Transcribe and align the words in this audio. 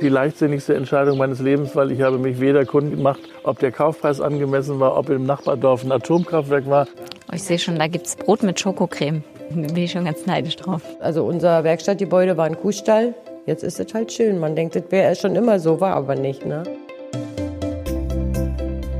Die 0.00 0.08
leichtsinnigste 0.08 0.74
Entscheidung 0.74 1.18
meines 1.18 1.40
Lebens, 1.40 1.74
weil 1.74 1.90
ich 1.90 2.02
habe 2.02 2.18
mich 2.18 2.40
weder 2.40 2.64
Kunden 2.64 2.96
gemacht, 2.96 3.20
ob 3.42 3.58
der 3.58 3.72
Kaufpreis 3.72 4.20
angemessen 4.20 4.78
war, 4.78 4.96
ob 4.96 5.10
im 5.10 5.24
Nachbardorf 5.24 5.82
ein 5.84 5.90
Atomkraftwerk 5.90 6.68
war. 6.68 6.86
Oh, 7.30 7.34
ich 7.34 7.42
sehe 7.42 7.58
schon, 7.58 7.78
da 7.78 7.88
gibt 7.88 8.06
es 8.06 8.14
Brot 8.14 8.44
mit 8.44 8.60
Schokocreme. 8.60 9.24
Da 9.50 9.72
bin 9.72 9.76
ich 9.76 9.90
schon 9.90 10.04
ganz 10.04 10.24
neidisch 10.24 10.56
drauf. 10.56 10.82
Also 11.00 11.24
unser 11.24 11.64
Werkstattgebäude 11.64 12.36
war 12.36 12.46
ein 12.46 12.56
Kuhstall. 12.56 13.14
Jetzt 13.46 13.64
ist 13.64 13.80
es 13.80 13.92
halt 13.92 14.12
schön. 14.12 14.38
Man 14.38 14.54
denkt, 14.54 14.76
das 14.76 14.84
wäre 14.90 15.16
schon 15.16 15.34
immer 15.34 15.58
so, 15.58 15.80
war 15.80 15.96
aber 15.96 16.14
nicht. 16.14 16.46
Ne? 16.46 16.62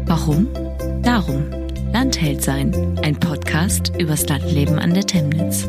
Warum? 0.07 0.49
Darum. 1.03 1.45
Landheld 1.93 2.43
sein. 2.43 2.99
Ein 3.03 3.19
Podcast 3.21 3.93
übers 3.99 4.29
Landleben 4.29 4.79
an 4.79 4.95
der 4.95 5.05
Temnitz. 5.05 5.69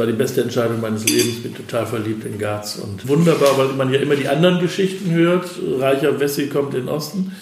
War 0.00 0.06
die 0.06 0.14
beste 0.14 0.40
Entscheidung 0.40 0.80
meines 0.80 1.06
Lebens. 1.06 1.42
Bin 1.42 1.54
total 1.54 1.86
verliebt 1.86 2.24
in 2.24 2.38
Garz 2.38 2.80
und 2.82 3.06
wunderbar, 3.06 3.56
weil 3.58 3.68
man 3.74 3.92
ja 3.92 4.00
immer 4.00 4.16
die 4.16 4.26
anderen 4.26 4.58
Geschichten 4.58 5.12
hört. 5.12 5.48
Reicher 5.78 6.18
Wessi 6.18 6.48
kommt 6.48 6.74
in 6.74 6.86
den 6.86 6.88
Osten 6.88 7.32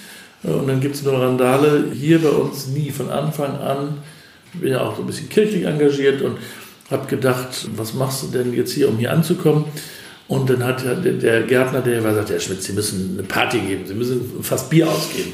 und 0.42 0.68
dann 0.68 0.80
gibt 0.80 0.96
es 0.96 1.04
nur 1.04 1.14
Randale. 1.14 1.84
Hier 1.92 2.18
bei 2.20 2.30
uns 2.30 2.66
nie 2.66 2.90
von 2.90 3.10
Anfang 3.10 3.56
an. 3.58 3.98
Bin 4.54 4.72
ja 4.72 4.80
auch 4.80 4.96
so 4.96 5.02
ein 5.02 5.06
bisschen 5.06 5.28
kirchlich 5.28 5.64
engagiert 5.64 6.20
und 6.20 6.38
habe 6.90 7.06
gedacht, 7.06 7.68
was 7.76 7.94
machst 7.94 8.24
du 8.24 8.26
denn 8.26 8.52
jetzt 8.52 8.72
hier, 8.72 8.88
um 8.88 8.98
hier 8.98 9.12
anzukommen? 9.12 9.66
Und 10.26 10.50
dann 10.50 10.64
hat 10.64 10.84
der 10.84 11.42
Gärtner, 11.42 11.80
der 11.80 12.02
war, 12.02 12.10
gesagt, 12.10 12.30
Herr 12.30 12.40
Schmidt, 12.40 12.62
Sie 12.62 12.72
müssen 12.72 13.16
eine 13.18 13.26
Party 13.26 13.60
geben, 13.60 13.86
Sie 13.86 13.94
müssen 13.94 14.42
fast 14.42 14.68
Bier 14.68 14.88
ausgeben. 14.88 15.32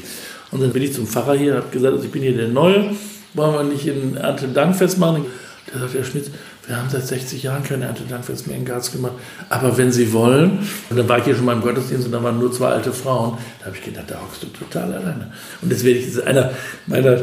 Und 0.51 0.61
dann 0.61 0.71
bin 0.71 0.83
ich 0.83 0.93
zum 0.93 1.07
Pfarrer 1.07 1.35
hier 1.35 1.53
und 1.53 1.57
habe 1.57 1.69
gesagt, 1.71 1.93
also 1.93 2.05
ich 2.05 2.11
bin 2.11 2.21
hier 2.21 2.37
der 2.37 2.49
Neue, 2.49 2.91
wollen 3.33 3.53
wir 3.53 3.63
nicht 3.63 3.87
ein 3.89 4.15
Erntedankfest 4.15 4.99
machen? 4.99 5.25
Der 5.73 5.81
sagt, 5.81 5.95
Herr 5.95 6.03
Schmidt, 6.03 6.29
wir 6.67 6.77
haben 6.77 6.89
seit 6.89 7.05
60 7.05 7.43
Jahren 7.43 7.63
keine 7.63 7.85
Erntedankfest 7.85 8.47
mehr 8.47 8.57
in 8.57 8.65
Garz 8.65 8.91
gemacht. 8.91 9.13
Aber 9.49 9.77
wenn 9.77 9.91
Sie 9.91 10.11
wollen, 10.13 10.67
und 10.89 10.97
dann 10.97 11.07
war 11.07 11.19
ich 11.19 11.25
hier 11.25 11.35
schon 11.35 11.45
mal 11.45 11.53
im 11.53 11.61
Gottesdienst 11.61 12.05
und 12.05 12.11
da 12.11 12.23
waren 12.23 12.39
nur 12.39 12.51
zwei 12.51 12.69
alte 12.69 12.91
Frauen, 12.91 13.37
da 13.59 13.67
habe 13.67 13.77
ich 13.77 13.83
gedacht, 13.83 14.05
da 14.07 14.21
hockst 14.21 14.43
du 14.43 14.47
total 14.47 14.93
alleine. 14.93 15.31
Und 15.61 15.71
das 15.71 15.83
werde 15.83 15.99
ist 15.99 16.21
einer 16.21 16.51
meiner 16.87 17.21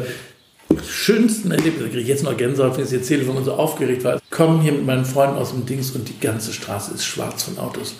schönsten 0.88 1.50
Erlebnisse, 1.50 1.84
da 1.84 1.88
kriege 1.88 2.02
ich 2.02 2.08
jetzt 2.08 2.22
noch 2.22 2.36
Gänsehaut, 2.36 2.76
wenn 2.76 2.84
ich 2.84 2.92
es 2.92 2.92
erzähle, 2.92 3.26
wenn 3.26 3.34
man 3.34 3.44
so 3.44 3.54
aufgeregt 3.54 4.04
war. 4.04 4.16
Ich 4.16 4.30
komme 4.30 4.62
hier 4.62 4.72
mit 4.72 4.86
meinen 4.86 5.04
Freunden 5.04 5.36
aus 5.36 5.50
dem 5.50 5.66
Dings 5.66 5.90
und 5.90 6.08
die 6.08 6.18
ganze 6.18 6.52
Straße 6.52 6.94
ist 6.94 7.04
schwarz 7.04 7.42
von 7.42 7.58
Autos. 7.58 7.94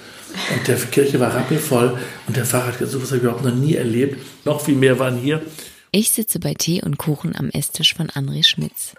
Und 0.54 0.66
der 0.66 0.76
Kirche 0.76 1.20
war 1.20 1.34
rappelvoll 1.34 1.98
und 2.26 2.36
der 2.36 2.50
hat 2.50 2.78
gesagt, 2.78 2.90
sowas 2.90 3.08
habe 3.08 3.18
ich 3.18 3.22
überhaupt 3.22 3.44
noch 3.44 3.54
nie 3.54 3.74
erlebt. 3.74 4.24
Noch 4.44 4.60
viel 4.60 4.76
mehr 4.76 4.98
waren 4.98 5.16
hier. 5.16 5.42
Ich 5.90 6.10
sitze 6.10 6.38
bei 6.38 6.54
Tee 6.54 6.82
und 6.82 6.96
Kuchen 6.96 7.36
am 7.36 7.50
Esstisch 7.50 7.94
von 7.94 8.08
André 8.08 8.44
Schmitz. 8.44 8.94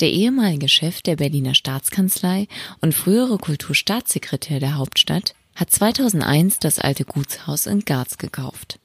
Der 0.00 0.10
ehemalige 0.10 0.68
Chef 0.68 1.02
der 1.02 1.16
Berliner 1.16 1.54
Staatskanzlei 1.54 2.48
und 2.80 2.94
frühere 2.94 3.38
Kulturstaatssekretär 3.38 4.60
der 4.60 4.76
Hauptstadt 4.76 5.34
hat 5.54 5.70
2001 5.70 6.58
das 6.58 6.78
alte 6.78 7.04
Gutshaus 7.04 7.66
in 7.66 7.84
Garz 7.84 8.18
gekauft. 8.18 8.80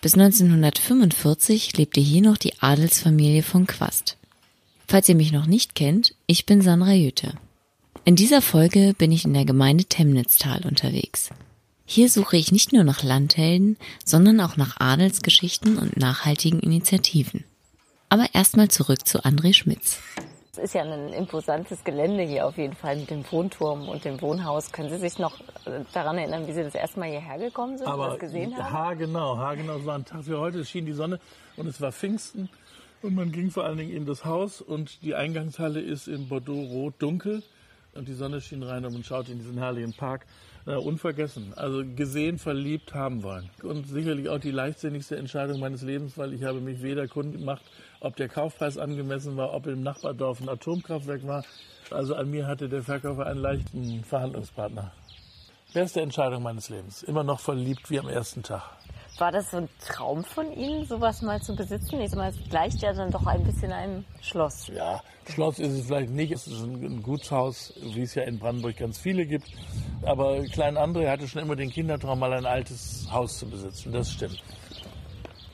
Bis 0.00 0.14
1945 0.14 1.76
lebte 1.76 2.00
hier 2.00 2.22
noch 2.22 2.36
die 2.36 2.58
Adelsfamilie 2.60 3.42
von 3.42 3.66
Quast. 3.66 4.16
Falls 4.86 5.08
ihr 5.08 5.14
mich 5.14 5.32
noch 5.32 5.46
nicht 5.46 5.74
kennt, 5.74 6.14
ich 6.26 6.46
bin 6.46 6.62
Sandra 6.62 6.92
Jüte. 6.92 7.34
In 8.04 8.16
dieser 8.16 8.40
Folge 8.40 8.94
bin 8.96 9.10
ich 9.10 9.24
in 9.24 9.34
der 9.34 9.44
Gemeinde 9.44 9.84
Temnitztal 9.84 10.64
unterwegs. 10.64 11.30
Hier 11.84 12.08
suche 12.08 12.36
ich 12.36 12.52
nicht 12.52 12.72
nur 12.72 12.84
nach 12.84 13.02
Landhelden, 13.02 13.76
sondern 14.04 14.40
auch 14.40 14.56
nach 14.56 14.80
Adelsgeschichten 14.80 15.76
und 15.76 15.96
nachhaltigen 15.96 16.60
Initiativen. 16.60 17.44
Aber 18.08 18.26
erstmal 18.32 18.68
zurück 18.68 19.06
zu 19.06 19.24
André 19.24 19.54
Schmitz. 19.54 19.98
Es 20.56 20.64
ist 20.64 20.74
ja 20.74 20.84
ein 20.84 21.12
imposantes 21.12 21.84
Gelände 21.84 22.22
hier 22.22 22.46
auf 22.46 22.56
jeden 22.56 22.74
Fall 22.74 22.96
mit 22.96 23.10
dem 23.10 23.30
Wohnturm 23.30 23.90
und 23.90 24.06
dem 24.06 24.22
Wohnhaus. 24.22 24.72
Können 24.72 24.88
Sie 24.88 24.96
sich 24.96 25.18
noch 25.18 25.38
äh, 25.66 25.84
daran 25.92 26.16
erinnern, 26.16 26.46
wie 26.46 26.52
Sie 26.52 26.62
das 26.62 26.74
erste 26.74 26.98
Mal 26.98 27.10
hierher 27.10 27.38
gekommen 27.38 27.76
sind 27.76 27.86
Aber 27.86 28.04
und 28.04 28.10
das 28.12 28.18
gesehen 28.20 28.56
haben? 28.56 28.72
Ha, 28.72 28.94
genau, 28.94 29.36
ha, 29.36 29.54
genau. 29.54 29.76
Es 29.76 29.84
war 29.84 29.96
ein 29.96 30.06
Tag 30.06 30.26
wie 30.26 30.34
heute, 30.34 30.60
es 30.60 30.70
schien 30.70 30.86
die 30.86 30.94
Sonne 30.94 31.20
und 31.58 31.66
es 31.66 31.78
war 31.82 31.92
Pfingsten. 31.92 32.48
Und 33.02 33.14
man 33.14 33.32
ging 33.32 33.50
vor 33.50 33.64
allen 33.64 33.76
Dingen 33.76 33.92
in 33.92 34.06
das 34.06 34.24
Haus 34.24 34.62
und 34.62 35.02
die 35.02 35.14
Eingangshalle 35.14 35.80
ist 35.80 36.08
in 36.08 36.26
Bordeaux 36.26 36.64
rot 36.72 36.94
dunkel 37.00 37.42
und 37.92 38.08
die 38.08 38.14
Sonne 38.14 38.40
schien 38.40 38.62
rein 38.62 38.86
und 38.86 38.94
man 38.94 39.04
schaute 39.04 39.32
in 39.32 39.38
diesen 39.38 39.58
herrlichen 39.58 39.92
Park. 39.92 40.24
Na, 40.66 40.78
unvergessen. 40.78 41.54
Also 41.54 41.84
gesehen, 41.94 42.38
verliebt 42.38 42.92
haben 42.92 43.22
wollen. 43.22 43.48
Und 43.62 43.86
sicherlich 43.86 44.28
auch 44.28 44.40
die 44.40 44.50
leichtsinnigste 44.50 45.16
Entscheidung 45.16 45.60
meines 45.60 45.82
Lebens, 45.82 46.18
weil 46.18 46.32
ich 46.32 46.42
habe 46.42 46.60
mich 46.60 46.82
weder 46.82 47.06
Kunden 47.06 47.38
gemacht, 47.38 47.62
ob 48.00 48.16
der 48.16 48.28
Kaufpreis 48.28 48.76
angemessen 48.76 49.36
war, 49.36 49.54
ob 49.54 49.68
im 49.68 49.84
Nachbardorf 49.84 50.40
ein 50.40 50.48
Atomkraftwerk 50.48 51.24
war. 51.24 51.44
Also 51.92 52.16
an 52.16 52.32
mir 52.32 52.48
hatte 52.48 52.68
der 52.68 52.82
Verkäufer 52.82 53.26
einen 53.26 53.40
leichten 53.40 54.02
Verhandlungspartner. 54.02 54.90
Beste 55.72 56.00
Entscheidung 56.00 56.42
meines 56.42 56.68
Lebens. 56.68 57.04
Immer 57.04 57.22
noch 57.22 57.38
verliebt 57.38 57.88
wie 57.90 58.00
am 58.00 58.08
ersten 58.08 58.42
Tag. 58.42 58.75
War 59.18 59.32
das 59.32 59.50
so 59.50 59.58
ein 59.58 59.68
Traum 59.80 60.24
von 60.24 60.52
Ihnen, 60.52 60.84
sowas 60.84 61.22
mal 61.22 61.40
zu 61.40 61.56
besitzen? 61.56 62.00
Ich 62.00 62.14
meine, 62.14 62.36
es 62.36 62.50
gleicht 62.50 62.82
ja 62.82 62.92
dann 62.92 63.10
doch 63.10 63.26
ein 63.26 63.42
bisschen 63.44 63.72
einem 63.72 64.04
Schloss. 64.20 64.68
Ja, 64.68 65.02
Schloss 65.30 65.58
ist 65.58 65.72
es 65.72 65.86
vielleicht 65.86 66.10
nicht. 66.10 66.32
Es 66.32 66.46
ist 66.46 66.62
ein 66.62 67.02
Gutshaus, 67.02 67.72
wie 67.80 68.02
es 68.02 68.14
ja 68.14 68.24
in 68.24 68.38
Brandenburg 68.38 68.76
ganz 68.76 68.98
viele 68.98 69.24
gibt. 69.24 69.48
Aber 70.02 70.42
Klein 70.44 70.76
André 70.76 71.08
hatte 71.08 71.26
schon 71.28 71.40
immer 71.40 71.56
den 71.56 71.70
Kindertraum, 71.70 72.18
mal 72.18 72.32
ein 72.34 72.44
altes 72.44 73.08
Haus 73.10 73.38
zu 73.38 73.48
besitzen. 73.48 73.90
Das 73.90 74.12
stimmt. 74.12 74.42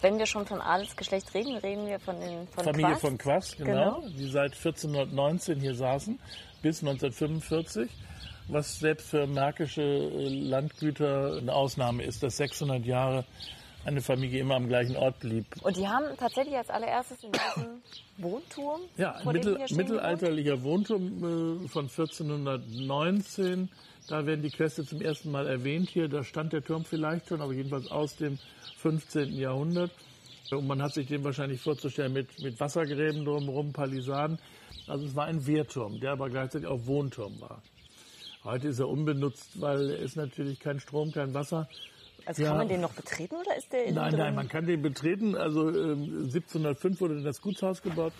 Wenn 0.01 0.19
wir 0.19 0.27
schon 0.27 0.45
von 0.45 0.61
Adelsgeschlecht 0.61 1.33
reden, 1.33 1.57
reden 1.59 1.87
wir 1.87 2.01
von 2.01 2.19
den 2.19 2.49
von 2.49 2.65
Familie 2.65 2.91
Quast. 2.91 3.01
von 3.01 3.19
Quast, 3.19 3.59
genau, 3.59 4.03
die 4.09 4.29
seit 4.29 4.55
1419 4.57 5.61
hier 5.61 5.77
saßen, 5.77 6.19
bis 6.61 6.81
1945. 6.81 7.89
Was 8.49 8.79
selbst 8.79 9.09
für 9.09 9.27
märkische 9.27 9.83
äh, 9.83 10.29
Landgüter 10.29 11.39
eine 11.39 11.53
Ausnahme 11.53 12.03
ist, 12.03 12.23
dass 12.23 12.37
600 12.37 12.85
Jahre 12.85 13.25
eine 13.85 14.01
Familie 14.01 14.41
immer 14.41 14.55
am 14.55 14.69
gleichen 14.69 14.97
Ort 14.97 15.21
blieb. 15.21 15.47
Und 15.63 15.77
die 15.77 15.89
haben 15.89 16.05
tatsächlich 16.17 16.57
als 16.57 16.71
allererstes 16.71 17.23
in 17.25 17.33
diesem 17.33 17.83
Wohnturm, 18.19 18.83
Ja, 18.97 19.13
ein 19.13 19.33
mittel, 19.33 19.59
mittelalterlicher 19.71 20.63
Wohnturm 20.63 21.65
äh, 21.65 21.69
von 21.69 21.85
1419. 21.85 23.69
Da 24.09 24.27
werden 24.27 24.43
die 24.43 24.51
Queste 24.51 24.85
zum 24.85 25.01
ersten 25.01 25.31
Mal 25.31 25.47
erwähnt 25.47 25.89
hier. 25.91 26.09
Da 26.09 26.25
stand 26.25 26.53
der 26.53 26.63
Turm 26.63 26.85
vielleicht 26.85 27.29
schon, 27.29 27.41
aber 27.41 27.53
jedenfalls 27.53 27.91
aus 27.91 28.17
dem 28.17 28.39
15. 28.79 29.33
Jahrhundert. 29.37 29.91
Und 30.51 30.67
man 30.67 30.83
hat 30.83 30.93
sich 30.93 31.07
den 31.07 31.25
wahrscheinlich 31.25 31.61
vorzustellen 31.61 32.13
mit, 32.13 32.39
mit 32.43 32.61
Wassergräben 32.61 33.25
drumherum, 33.25 33.73
Palisaden. 33.73 34.39
Also 34.87 35.07
es 35.07 35.17
war 35.17 35.27
ein 35.27 35.47
Wehrturm, 35.47 35.99
der 36.01 36.13
aber 36.13 36.29
gleichzeitig 36.29 36.69
auch 36.69 36.85
Wohnturm 36.87 37.41
war. 37.41 37.63
Heute 38.45 38.69
ist 38.69 38.79
er 38.81 38.89
unbenutzt, 38.89 39.61
weil 39.61 39.91
er 39.91 39.99
ist 39.99 40.17
natürlich 40.17 40.59
kein 40.59 40.81
Strom, 40.81 41.13
kein 41.13 41.33
Wasser. 41.35 41.69
Also 42.27 42.43
Ja. 42.43 42.49
kann 42.51 42.59
man 42.59 42.69
den 42.69 42.81
noch 42.81 42.93
betreten 42.93 43.35
oder 43.37 43.57
ist 43.57 43.73
der 43.73 43.85
innen 43.85 43.97
Nein, 43.97 44.11
drin? 44.11 44.19
nein, 44.21 44.35
man 44.35 44.49
kann 44.49 44.67
den 44.67 44.83
betreten. 44.83 45.35
Also 45.37 45.69
ähm, 45.69 46.25
1705 46.25 47.01
wurde 47.01 47.23
das 47.23 47.41
Gutshaus 47.41 47.83
gebaut. 47.83 48.13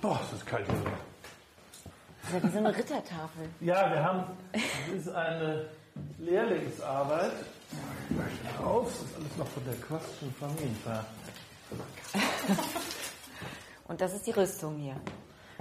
Boah, 0.00 0.20
es 0.26 0.32
ist 0.38 0.46
kalt 0.46 0.66
hier. 0.66 0.74
drin. 0.80 0.92
Das 2.22 2.28
ist 2.30 2.34
ja 2.34 2.42
wie 2.42 2.52
so 2.52 2.58
eine 2.58 2.76
Rittertafel. 2.76 3.48
Ja, 3.60 3.90
wir 3.90 4.02
haben, 4.04 4.24
das 4.52 4.62
ist 5.06 5.08
eine 5.08 5.66
Lehrlingsarbeit. 6.18 7.32
Raus, 8.60 8.88
das 8.92 9.10
ist 9.10 9.16
alles 9.16 9.36
noch 9.36 9.46
von 9.48 9.64
der 9.64 9.74
Quastschen 9.74 10.32
Familienfahrt. 10.32 11.06
Und 13.88 14.00
das 14.00 14.14
ist 14.14 14.26
die 14.26 14.32
Rüstung 14.32 14.76
hier. 14.76 14.96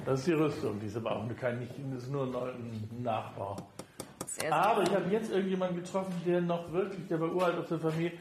Das 0.05 0.19
ist 0.19 0.28
die 0.28 0.33
Rüstung, 0.33 0.79
die 0.79 0.88
ist 0.88 0.97
aber 0.97 1.16
auch 1.16 1.23
kein, 1.39 1.59
nicht, 1.59 1.72
das 1.94 2.03
ist 2.03 2.11
nur 2.11 2.23
ein 2.23 2.89
Nachbau. 3.01 3.55
Aber 4.52 4.84
ich 4.84 4.91
habe 4.91 5.09
jetzt 5.09 5.31
irgendjemanden 5.31 5.84
getroffen, 5.84 6.14
der 6.25 6.41
noch 6.41 6.72
wirklich, 6.72 7.08
der 7.08 7.19
war 7.19 7.34
uralt 7.34 7.58
aus 7.58 7.69
der 7.69 7.79
Familie, 7.79 8.11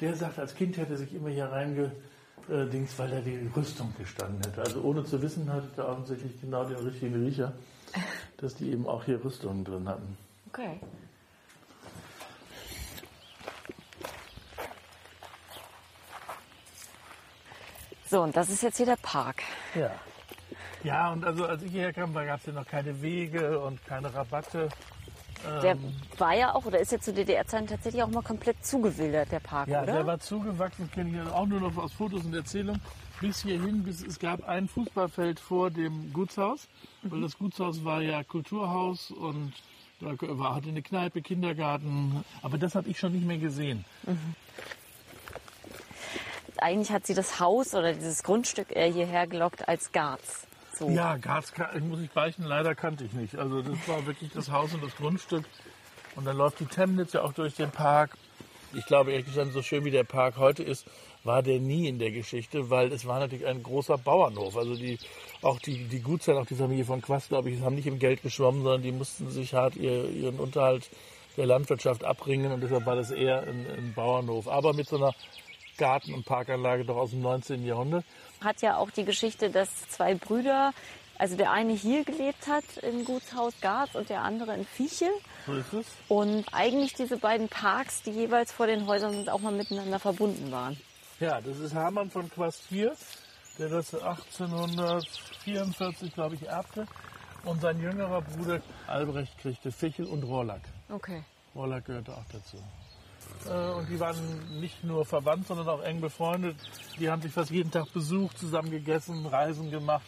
der 0.00 0.14
sagt, 0.14 0.38
als 0.38 0.54
Kind 0.54 0.76
hätte 0.76 0.92
er 0.92 0.98
sich 0.98 1.14
immer 1.14 1.30
hier 1.30 1.46
reingedings, 1.46 2.98
weil 2.98 3.12
er 3.12 3.22
die 3.22 3.50
Rüstung 3.56 3.92
gestanden 3.98 4.40
hätte. 4.44 4.60
Also 4.60 4.82
ohne 4.82 5.04
zu 5.04 5.20
wissen, 5.20 5.52
hatte 5.52 5.68
er 5.76 5.88
offensichtlich 5.88 6.40
genau 6.40 6.64
den 6.64 6.76
richtigen 6.76 7.24
Riecher, 7.24 7.52
dass 8.36 8.54
die 8.54 8.70
eben 8.70 8.86
auch 8.86 9.04
hier 9.04 9.24
Rüstungen 9.24 9.64
drin 9.64 9.88
hatten. 9.88 10.16
Okay. 10.48 10.78
So, 18.14 18.22
und 18.22 18.36
das 18.36 18.48
ist 18.48 18.62
jetzt 18.62 18.76
hier 18.76 18.86
der 18.86 18.94
Park. 19.02 19.42
Ja. 19.74 19.90
Ja, 20.84 21.10
und 21.12 21.24
also 21.24 21.46
als 21.46 21.64
ich 21.64 21.72
hierher 21.72 21.92
kam, 21.92 22.14
da 22.14 22.24
gab 22.24 22.38
es 22.38 22.46
ja 22.46 22.52
noch 22.52 22.64
keine 22.64 23.02
Wege 23.02 23.58
und 23.58 23.84
keine 23.86 24.14
Rabatte. 24.14 24.68
Der 25.64 25.72
Ähm. 25.72 25.96
war 26.16 26.32
ja 26.32 26.54
auch, 26.54 26.64
oder 26.64 26.78
ist 26.78 26.92
ja 26.92 27.00
zu 27.00 27.12
DDR-Zeiten 27.12 27.66
tatsächlich 27.66 28.04
auch 28.04 28.08
mal 28.08 28.22
komplett 28.22 28.64
zugewildert, 28.64 29.32
der 29.32 29.40
Park, 29.40 29.66
Ja, 29.66 29.82
oder? 29.82 29.94
der 29.94 30.06
war 30.06 30.20
zugewachsen, 30.20 30.88
kenne 30.92 31.24
ich 31.24 31.32
auch 31.32 31.46
nur 31.46 31.58
noch 31.58 31.76
aus 31.76 31.92
Fotos 31.92 32.24
und 32.24 32.32
Erzählungen. 32.36 32.80
Bis 33.20 33.42
hierhin, 33.42 33.82
bis 33.82 34.00
es 34.00 34.20
gab 34.20 34.46
ein 34.48 34.68
Fußballfeld 34.68 35.40
vor 35.40 35.72
dem 35.72 36.12
Gutshaus, 36.12 36.68
weil 37.02 37.20
das 37.20 37.36
Gutshaus 37.36 37.84
war 37.84 38.00
ja 38.00 38.22
Kulturhaus 38.22 39.10
und 39.10 39.54
Da 40.00 40.12
war, 40.20 40.54
hatte 40.54 40.68
eine 40.68 40.82
Kneipe, 40.82 41.20
Kindergarten. 41.20 42.24
Aber 42.42 42.58
das 42.58 42.76
habe 42.76 42.88
ich 42.88 42.96
schon 43.00 43.12
nicht 43.12 43.26
mehr 43.26 43.38
gesehen. 43.38 43.84
Eigentlich 46.62 46.90
hat 46.90 47.06
sie 47.06 47.14
das 47.14 47.40
Haus 47.40 47.74
oder 47.74 47.92
dieses 47.92 48.22
Grundstück 48.22 48.74
eher 48.74 48.86
hierher 48.86 49.26
gelockt 49.26 49.68
als 49.68 49.92
Garz. 49.92 50.46
So. 50.78 50.88
Ja, 50.90 51.16
Garz 51.16 51.52
muss 51.80 52.00
ich 52.00 52.10
beichten, 52.10 52.44
leider 52.44 52.74
kannte 52.74 53.04
ich 53.04 53.12
nicht. 53.12 53.36
Also 53.36 53.62
das 53.62 53.76
war 53.86 54.04
wirklich 54.06 54.32
das 54.32 54.50
Haus 54.50 54.74
und 54.74 54.82
das 54.82 54.96
Grundstück. 54.96 55.44
Und 56.16 56.24
dann 56.24 56.36
läuft 56.36 56.60
die 56.60 56.66
Temnitz 56.66 57.12
ja 57.12 57.22
auch 57.22 57.32
durch 57.32 57.54
den 57.54 57.70
Park. 57.70 58.16
Ich 58.74 58.86
glaube, 58.86 59.12
ehrlich 59.12 59.26
gesagt, 59.26 59.52
so 59.52 59.62
schön 59.62 59.84
wie 59.84 59.90
der 59.90 60.04
Park 60.04 60.36
heute 60.36 60.64
ist, 60.64 60.86
war 61.22 61.42
der 61.42 61.60
nie 61.60 61.88
in 61.88 61.98
der 61.98 62.10
Geschichte, 62.10 62.70
weil 62.70 62.92
es 62.92 63.06
war 63.06 63.20
natürlich 63.20 63.46
ein 63.46 63.62
großer 63.62 63.98
Bauernhof. 63.98 64.56
Also 64.56 64.74
die, 64.74 64.98
auch 65.42 65.58
die, 65.60 65.84
die 65.84 66.00
Gutsherren, 66.00 66.42
auch 66.42 66.46
die 66.46 66.56
Familie 66.56 66.84
von 66.84 67.00
Quast, 67.00 67.28
glaube 67.28 67.50
ich, 67.50 67.60
haben 67.62 67.76
nicht 67.76 67.86
im 67.86 67.98
Geld 67.98 68.22
geschwommen, 68.22 68.62
sondern 68.62 68.82
die 68.82 68.92
mussten 68.92 69.30
sich 69.30 69.54
hart 69.54 69.76
ihr, 69.76 70.08
ihren 70.10 70.38
Unterhalt 70.38 70.90
der 71.36 71.46
Landwirtschaft 71.46 72.04
abbringen 72.04 72.52
und 72.52 72.60
deshalb 72.60 72.86
war 72.86 72.96
das 72.96 73.10
eher 73.10 73.42
ein, 73.42 73.66
ein 73.76 73.92
Bauernhof. 73.94 74.48
Aber 74.48 74.72
mit 74.72 74.88
so 74.88 74.96
einer 74.96 75.14
Garten- 75.76 76.14
und 76.14 76.24
Parkanlage 76.24 76.84
doch 76.84 76.96
aus 76.96 77.10
dem 77.10 77.22
19. 77.22 77.64
Jahrhundert. 77.64 78.04
Hat 78.42 78.62
ja 78.62 78.76
auch 78.76 78.90
die 78.90 79.04
Geschichte, 79.04 79.50
dass 79.50 79.68
zwei 79.88 80.14
Brüder, 80.14 80.72
also 81.18 81.36
der 81.36 81.52
eine 81.52 81.72
hier 81.72 82.04
gelebt 82.04 82.46
hat 82.46 82.64
im 82.82 83.04
Gutshaus 83.04 83.54
Garz 83.60 83.94
und 83.94 84.08
der 84.08 84.22
andere 84.22 84.54
in 84.54 84.64
Viechel. 84.64 85.10
So 85.46 85.54
ist 85.54 85.72
es. 85.72 85.86
Und 86.08 86.44
eigentlich 86.52 86.94
diese 86.94 87.16
beiden 87.16 87.48
Parks, 87.48 88.02
die 88.02 88.10
jeweils 88.10 88.52
vor 88.52 88.66
den 88.66 88.86
Häusern 88.86 89.12
sind, 89.12 89.30
auch 89.30 89.40
mal 89.40 89.52
miteinander 89.52 89.98
verbunden 89.98 90.50
waren. 90.50 90.78
Ja, 91.20 91.40
das 91.40 91.58
ist 91.58 91.74
Hermann 91.74 92.10
von 92.10 92.28
Quast 92.30 92.64
hier, 92.68 92.94
der 93.58 93.68
das 93.68 93.94
1844, 93.94 96.12
glaube 96.12 96.34
ich, 96.34 96.46
erbte. 96.46 96.86
Und 97.44 97.60
sein 97.60 97.80
jüngerer 97.80 98.22
Bruder 98.22 98.60
Albrecht 98.86 99.38
kriegte 99.38 99.70
Fichel 99.70 100.06
und 100.06 100.24
Rohrlack. 100.24 100.62
Okay. 100.88 101.22
Rohrlack 101.54 101.84
gehörte 101.84 102.12
auch 102.12 102.24
dazu. 102.32 102.56
Äh, 103.46 103.72
Und 103.72 103.88
die 103.88 103.98
waren 104.00 104.60
nicht 104.60 104.84
nur 104.84 105.04
verwandt, 105.04 105.46
sondern 105.46 105.68
auch 105.68 105.82
eng 105.82 106.00
befreundet. 106.00 106.56
Die 106.98 107.10
haben 107.10 107.22
sich 107.22 107.32
fast 107.32 107.50
jeden 107.50 107.70
Tag 107.70 107.92
besucht, 107.92 108.38
zusammen 108.38 108.70
gegessen, 108.70 109.26
Reisen 109.26 109.70
gemacht. 109.70 110.04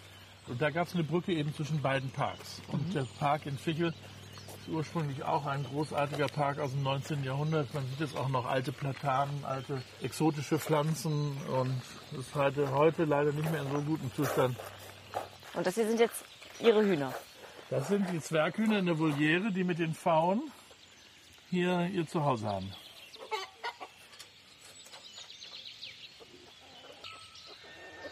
Und 0.49 0.63
da 0.63 0.71
gab 0.71 0.87
es 0.87 0.95
eine 0.95 1.05
Brücke 1.05 1.33
eben 1.33 1.53
zwischen 1.55 1.83
beiden 1.83 2.11
Parks. 2.11 2.63
Und 2.71 2.95
der 2.95 3.07
Park 3.19 3.47
in 3.47 3.59
Fichel 3.59 3.89
ist 3.89 4.69
ursprünglich 4.69 5.25
auch 5.25 5.45
ein 5.47 5.65
großartiger 5.65 6.29
Park 6.29 6.59
aus 6.61 6.71
dem 6.71 6.83
19. 6.83 7.25
Jahrhundert. 7.25 7.73
Man 7.75 7.85
sieht 7.89 8.01
jetzt 8.01 8.17
auch 8.17 8.29
noch 8.29 8.47
alte 8.47 8.73
Platanen, 8.73 9.45
alte 9.45 9.83
exotische 10.03 10.59
Pflanzen 10.59 11.37
und 11.49 11.83
ist 12.19 12.35
heute, 12.35 12.71
heute 12.73 13.05
leider 13.05 13.33
nicht 13.33 13.51
mehr 13.51 13.63
in 13.63 13.71
so 13.71 13.81
gutem 13.83 14.13
Zustand. 14.15 14.57
Und 15.55 15.67
das 15.67 15.75
hier 15.75 15.89
sind 15.89 15.99
jetzt 15.99 16.25
ihre 16.61 16.85
Hühner. 16.85 17.13
Das 17.71 17.89
sind 17.89 18.09
die 18.13 18.21
Zwerghühner 18.21 18.79
in 18.79 18.87
der 18.87 18.99
Voliere, 18.99 19.51
die 19.51 19.65
mit 19.65 19.81
den 19.81 19.95
Pfauen 19.95 20.43
hier 21.51 21.89
ihr 21.93 22.07
Zuhause 22.07 22.47
haben. 22.47 22.71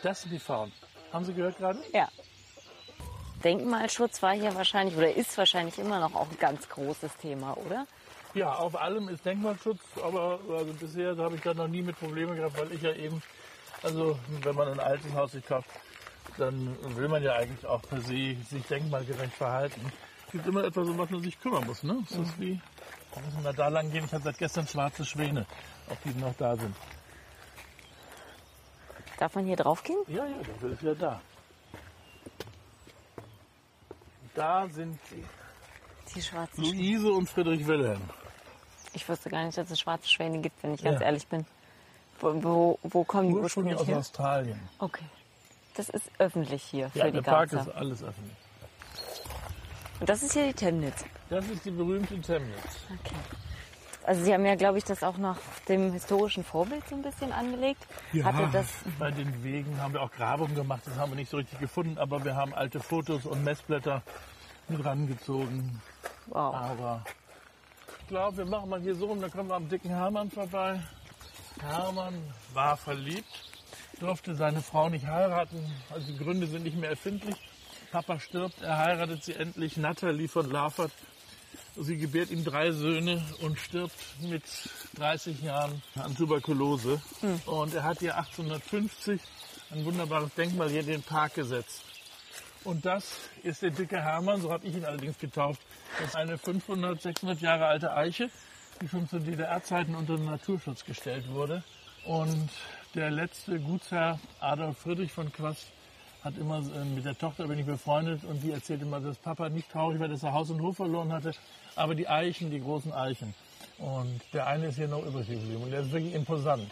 Das 0.04 0.20
sind 0.20 0.32
die 0.32 0.38
Pfauen. 0.38 0.70
Haben 1.14 1.24
Sie 1.24 1.32
gehört 1.32 1.56
gerade? 1.56 1.78
Ja. 1.94 2.08
Denkmalschutz 3.42 4.22
war 4.22 4.34
hier 4.34 4.54
wahrscheinlich 4.54 4.94
oder 4.96 5.10
ist 5.14 5.36
wahrscheinlich 5.38 5.78
immer 5.78 5.98
noch 5.98 6.14
auch 6.14 6.30
ein 6.30 6.38
ganz 6.38 6.68
großes 6.68 7.16
Thema, 7.16 7.56
oder? 7.56 7.86
Ja, 8.34 8.54
auf 8.54 8.78
allem 8.78 9.08
ist 9.08 9.24
Denkmalschutz, 9.24 9.80
aber 10.02 10.40
also 10.50 10.74
bisher 10.74 11.16
habe 11.16 11.36
ich 11.36 11.40
da 11.40 11.54
noch 11.54 11.68
nie 11.68 11.80
mit 11.80 11.98
Problemen 11.98 12.36
gehabt, 12.36 12.60
weil 12.60 12.70
ich 12.72 12.82
ja 12.82 12.92
eben, 12.92 13.22
also 13.82 14.18
wenn 14.42 14.54
man 14.54 14.68
ein 14.68 14.80
altes 14.80 15.10
Haus 15.14 15.32
sich 15.32 15.46
kauft, 15.46 15.70
dann 16.36 16.76
will 16.96 17.08
man 17.08 17.22
ja 17.22 17.36
eigentlich 17.36 17.64
auch 17.64 17.80
per 17.80 18.02
se 18.02 18.36
sich 18.50 18.62
denkmalgerecht 18.68 19.32
verhalten. 19.32 19.90
Es 20.26 20.32
gibt 20.32 20.46
immer 20.46 20.64
etwas, 20.64 20.86
um 20.86 20.98
was 20.98 21.08
man 21.08 21.22
sich 21.22 21.40
kümmern 21.40 21.64
muss. 21.64 21.82
Ne? 21.82 22.04
Das 22.10 22.18
ist 22.18 22.38
wie, 22.38 22.60
wir 23.14 23.22
müssen 23.22 23.42
wir 23.42 23.52
da 23.54 23.68
lang 23.68 23.90
gehen. 23.90 24.04
Ich 24.04 24.12
habe 24.12 24.22
seit 24.22 24.36
gestern 24.36 24.68
schwarze 24.68 25.04
Schwäne, 25.06 25.46
ob 25.88 26.02
die 26.02 26.20
noch 26.20 26.34
da 26.36 26.56
sind. 26.56 26.74
Darf 29.18 29.34
man 29.34 29.44
hier 29.46 29.56
drauf 29.56 29.82
gehen? 29.82 29.98
Ja, 30.08 30.24
ja, 30.26 30.36
dafür 30.38 30.72
ist 30.72 30.82
ja 30.82 30.94
da. 30.94 31.20
Da 34.34 34.68
sind 34.68 34.98
sie. 35.08 35.24
Die 36.14 36.22
schwarzen 36.22 36.64
Schwäne. 36.64 36.76
Luise 36.76 37.12
und 37.12 37.28
Friedrich 37.28 37.66
Wilhelm. 37.66 38.00
Ich 38.92 39.08
wusste 39.08 39.30
gar 39.30 39.44
nicht, 39.44 39.56
dass 39.56 39.70
es 39.70 39.80
schwarze 39.80 40.08
Schwäne 40.08 40.38
gibt, 40.40 40.62
wenn 40.62 40.74
ich 40.74 40.82
ganz 40.82 41.00
Ja. 41.00 41.06
ehrlich 41.06 41.26
bin. 41.26 41.46
Wo, 42.20 42.42
wo, 42.42 42.78
wo 42.82 43.04
kommen 43.04 43.28
die 43.28 43.34
Ursprünglich 43.34 43.74
ursprünglich 43.74 43.80
aus 43.80 43.86
her? 43.88 43.98
Australien. 43.98 44.68
Okay. 44.78 45.04
Das 45.76 45.88
ist 45.88 46.08
öffentlich 46.18 46.62
hier 46.62 46.88
für 46.90 46.98
Ja, 47.00 47.06
die 47.06 47.12
der 47.12 47.22
Park 47.22 47.52
ist 47.52 47.68
alles 47.74 48.02
öffentlich. 48.02 48.36
Und 50.00 50.08
das 50.08 50.22
ist 50.22 50.32
hier 50.32 50.46
die 50.48 50.54
Temnitz. 50.54 51.04
Das 51.30 51.44
ist 51.48 51.64
die 51.64 51.70
berühmte 51.70 52.20
Temnitz. 52.20 52.76
Okay. 53.00 53.14
Also 54.04 54.22
Sie 54.22 54.34
haben 54.34 54.44
ja, 54.44 54.54
glaube 54.54 54.76
ich, 54.78 54.84
das 54.84 55.02
auch 55.02 55.16
nach 55.16 55.38
dem 55.68 55.92
historischen 55.92 56.44
Vorbild 56.44 56.86
so 56.88 56.94
ein 56.94 57.02
bisschen 57.02 57.32
angelegt. 57.32 57.86
Hatte 58.22 58.48
das, 58.52 58.66
bei 58.98 59.10
den 59.10 59.42
Wegen 59.42 59.80
haben 59.80 59.94
wir 59.94 60.02
auch 60.02 60.12
Grabungen 60.12 60.54
gemacht, 60.54 60.82
das 60.84 60.96
haben 60.98 61.12
wir 61.12 61.16
nicht 61.16 61.30
so 61.30 61.38
richtig 61.38 61.58
gefunden, 61.58 61.96
aber 61.96 62.22
wir 62.22 62.36
haben 62.36 62.52
alte 62.52 62.80
Fotos 62.80 63.24
und 63.24 63.42
Messblätter 63.42 64.02
mit 64.68 64.84
rangezogen. 64.84 65.80
wow. 66.26 66.54
Aber 66.54 67.04
ich 68.00 68.08
glaube, 68.08 68.36
wir 68.36 68.46
machen 68.46 68.68
mal 68.68 68.80
hier 68.80 68.94
so 68.94 69.06
rum, 69.06 69.22
dann 69.22 69.30
kommen 69.30 69.48
wir 69.48 69.56
am 69.56 69.68
dicken 69.70 69.88
Hermann 69.88 70.30
vorbei. 70.30 70.80
Hermann 71.62 72.14
war 72.52 72.76
verliebt, 72.76 73.50
durfte 74.00 74.34
seine 74.34 74.60
Frau 74.60 74.90
nicht 74.90 75.06
heiraten, 75.06 75.64
also 75.90 76.06
die 76.06 76.18
Gründe 76.18 76.46
sind 76.46 76.64
nicht 76.64 76.76
mehr 76.76 76.90
erfindlich. 76.90 77.36
Papa 77.90 78.20
stirbt, 78.20 78.60
er 78.60 78.78
heiratet 78.78 79.24
sie 79.24 79.34
endlich, 79.34 79.78
Natalie 79.78 80.28
von 80.28 80.50
Lafert. 80.50 80.92
Sie 81.76 81.96
gebärt 81.96 82.30
ihm 82.30 82.44
drei 82.44 82.70
Söhne 82.70 83.20
und 83.40 83.58
stirbt 83.58 83.96
mit 84.20 84.44
30 84.94 85.42
Jahren 85.42 85.82
an 85.96 86.16
Tuberkulose. 86.16 87.02
Und 87.46 87.74
er 87.74 87.82
hat 87.82 88.00
ihr 88.00 88.16
1850 88.16 89.20
ein 89.70 89.84
wunderbares 89.84 90.32
Denkmal 90.34 90.70
hier 90.70 90.80
in 90.80 90.86
den 90.86 91.02
Park 91.02 91.34
gesetzt. 91.34 91.82
Und 92.62 92.86
das 92.86 93.04
ist 93.42 93.62
der 93.62 93.70
dicke 93.70 94.00
Hermann, 94.00 94.40
so 94.40 94.52
habe 94.52 94.64
ich 94.66 94.76
ihn 94.76 94.84
allerdings 94.84 95.18
getauft. 95.18 95.60
Das 95.98 96.10
ist 96.10 96.16
eine 96.16 96.38
500, 96.38 97.02
600 97.02 97.40
Jahre 97.40 97.66
alte 97.66 97.92
Eiche, 97.92 98.30
die 98.80 98.88
schon 98.88 99.08
zu 99.08 99.18
DDR-Zeiten 99.18 99.96
unter 99.96 100.16
den 100.16 100.26
Naturschutz 100.26 100.84
gestellt 100.84 101.28
wurde. 101.28 101.64
Und 102.06 102.50
der 102.94 103.10
letzte 103.10 103.58
Gutsherr 103.58 104.20
Adolf 104.38 104.78
Friedrich 104.78 105.12
von 105.12 105.32
Quast 105.32 105.66
hat 106.22 106.38
immer 106.38 106.58
äh, 106.58 106.84
mit 106.84 107.04
der 107.04 107.18
Tochter 107.18 107.46
bin 107.46 107.58
ich 107.58 107.66
befreundet 107.66 108.24
und 108.24 108.42
die 108.42 108.52
erzählt 108.52 108.80
immer, 108.80 108.98
dass 108.98 109.18
Papa 109.18 109.50
nicht 109.50 109.70
traurig 109.70 110.00
war, 110.00 110.08
dass 110.08 110.22
er 110.22 110.32
Haus 110.32 110.50
und 110.50 110.60
Hof 110.62 110.76
verloren 110.76 111.12
hatte, 111.12 111.32
aber 111.76 111.94
die 111.94 112.08
Eichen, 112.08 112.50
die 112.50 112.60
großen 112.60 112.92
Eichen. 112.92 113.34
Und 113.78 114.20
der 114.32 114.46
eine 114.46 114.66
ist 114.68 114.76
hier 114.76 114.88
noch 114.88 115.04
übrig 115.04 115.28
geblieben 115.28 115.62
und 115.64 115.70
der 115.70 115.80
ist 115.80 115.92
wirklich 115.92 116.14
imposant. 116.14 116.70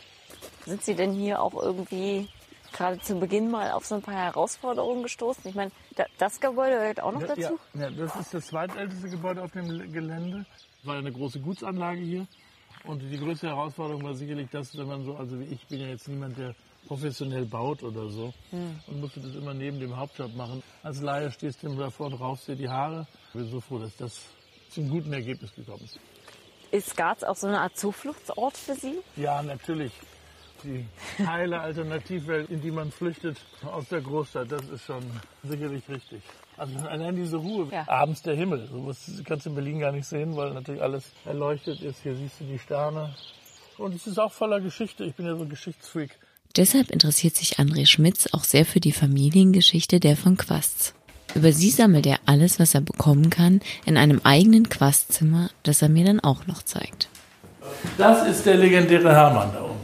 Sind 0.64 0.82
Sie 0.84 0.94
denn 0.94 1.12
hier 1.12 1.42
auch 1.42 1.54
irgendwie 1.54 2.28
gerade 2.72 2.98
zu 3.00 3.18
Beginn 3.18 3.50
mal 3.50 3.72
auf 3.72 3.84
so 3.84 3.96
ein 3.96 4.02
paar 4.02 4.14
Herausforderungen 4.14 5.02
gestoßen? 5.02 5.42
Ich 5.48 5.54
meine, 5.54 5.72
da- 5.96 6.06
das 6.18 6.40
Gebäude 6.40 6.76
gehört 6.76 7.00
auch 7.02 7.12
noch 7.12 7.20
Ja, 7.22 7.26
dazu? 7.28 7.58
Ja, 7.74 7.90
das 7.90 8.16
ist 8.16 8.34
das 8.34 8.46
zweitälteste 8.46 9.08
Gebäude 9.10 9.42
auf 9.42 9.50
dem 9.50 9.92
Gelände. 9.92 10.46
War 10.84 10.96
eine 10.96 11.12
große 11.12 11.40
Gutsanlage 11.40 12.00
hier. 12.00 12.26
Und 12.84 13.00
die 13.00 13.18
größte 13.18 13.48
Herausforderung 13.48 14.02
war 14.04 14.14
sicherlich 14.14 14.48
das, 14.50 14.76
wenn 14.76 14.86
man 14.88 15.04
so, 15.04 15.14
also 15.16 15.38
wie 15.38 15.44
ich 15.44 15.66
bin 15.68 15.80
ja 15.80 15.88
jetzt 15.88 16.08
niemand, 16.08 16.36
der 16.38 16.54
professionell 16.88 17.44
baut 17.44 17.82
oder 17.84 18.08
so 18.08 18.32
und 18.88 19.00
musste 19.00 19.20
das 19.20 19.34
immer 19.36 19.54
neben 19.54 19.78
dem 19.78 19.96
Hauptjob 19.96 20.34
machen. 20.34 20.62
Als 20.82 21.00
Laie 21.00 21.30
stehst 21.30 21.62
du 21.62 21.72
davor 21.76 22.06
und 22.06 22.14
raufst 22.14 22.48
dir 22.48 22.56
die 22.56 22.68
Haare. 22.68 23.06
Ich 23.28 23.32
bin 23.34 23.48
so 23.50 23.60
froh, 23.60 23.78
dass 23.78 23.96
das 23.96 24.20
zum 24.72 24.88
guten 24.90 25.12
Ergebnis 25.12 25.54
gekommen 25.54 25.84
ist. 25.84 25.98
Ist 26.70 26.96
Garz 26.96 27.22
auch 27.22 27.36
so 27.36 27.46
eine 27.46 27.60
Art 27.60 27.76
Zufluchtsort 27.76 28.56
für 28.56 28.74
Sie? 28.74 28.94
Ja, 29.16 29.42
natürlich. 29.42 29.92
Die 30.64 30.86
heile 31.26 31.60
Alternativwelt, 31.60 32.48
in 32.48 32.60
die 32.60 32.70
man 32.70 32.90
flüchtet 32.92 33.36
aus 33.64 33.88
der 33.88 34.00
Großstadt, 34.00 34.50
das 34.52 34.62
ist 34.68 34.84
schon 34.84 35.02
sicherlich 35.42 35.82
richtig. 35.88 36.22
Also 36.56 36.78
allein 36.86 37.16
diese 37.16 37.36
Ruhe, 37.36 37.68
Ja. 37.72 37.88
abends 37.88 38.22
der 38.22 38.36
Himmel, 38.36 38.68
sowas 38.68 39.10
kannst 39.24 39.46
du 39.46 39.50
in 39.50 39.56
Berlin 39.56 39.80
gar 39.80 39.90
nicht 39.92 40.06
sehen, 40.06 40.36
weil 40.36 40.52
natürlich 40.52 40.80
alles 40.80 41.04
erleuchtet 41.24 41.80
ist. 41.82 42.02
Hier 42.02 42.14
siehst 42.14 42.40
du 42.40 42.44
die 42.44 42.58
Sterne. 42.58 43.14
Und 43.78 43.94
es 43.94 44.06
ist 44.06 44.18
auch 44.18 44.30
voller 44.32 44.60
Geschichte. 44.60 45.04
Ich 45.04 45.14
bin 45.14 45.26
ja 45.26 45.34
so 45.34 45.42
ein 45.42 45.48
Geschichtsfreak. 45.48 46.16
Deshalb 46.56 46.90
interessiert 46.90 47.34
sich 47.34 47.58
André 47.58 47.86
Schmitz 47.86 48.28
auch 48.32 48.44
sehr 48.44 48.64
für 48.66 48.78
die 48.80 48.92
Familiengeschichte 48.92 49.98
der 49.98 50.16
von 50.16 50.36
Quasts. 50.36 50.94
Über 51.34 51.52
sie 51.52 51.70
sammelt 51.70 52.06
er 52.06 52.18
alles, 52.26 52.60
was 52.60 52.74
er 52.74 52.80
bekommen 52.82 53.30
kann, 53.30 53.60
in 53.86 53.96
einem 53.96 54.20
eigenen 54.24 54.68
Quastzimmer, 54.68 55.50
das 55.62 55.82
er 55.82 55.88
mir 55.88 56.04
dann 56.04 56.20
auch 56.20 56.46
noch 56.46 56.62
zeigt. 56.62 57.08
Das 57.96 58.26
ist 58.26 58.44
der 58.44 58.56
legendäre 58.56 59.12
Hermann 59.12 59.50
da 59.52 59.62
oben. 59.62 59.80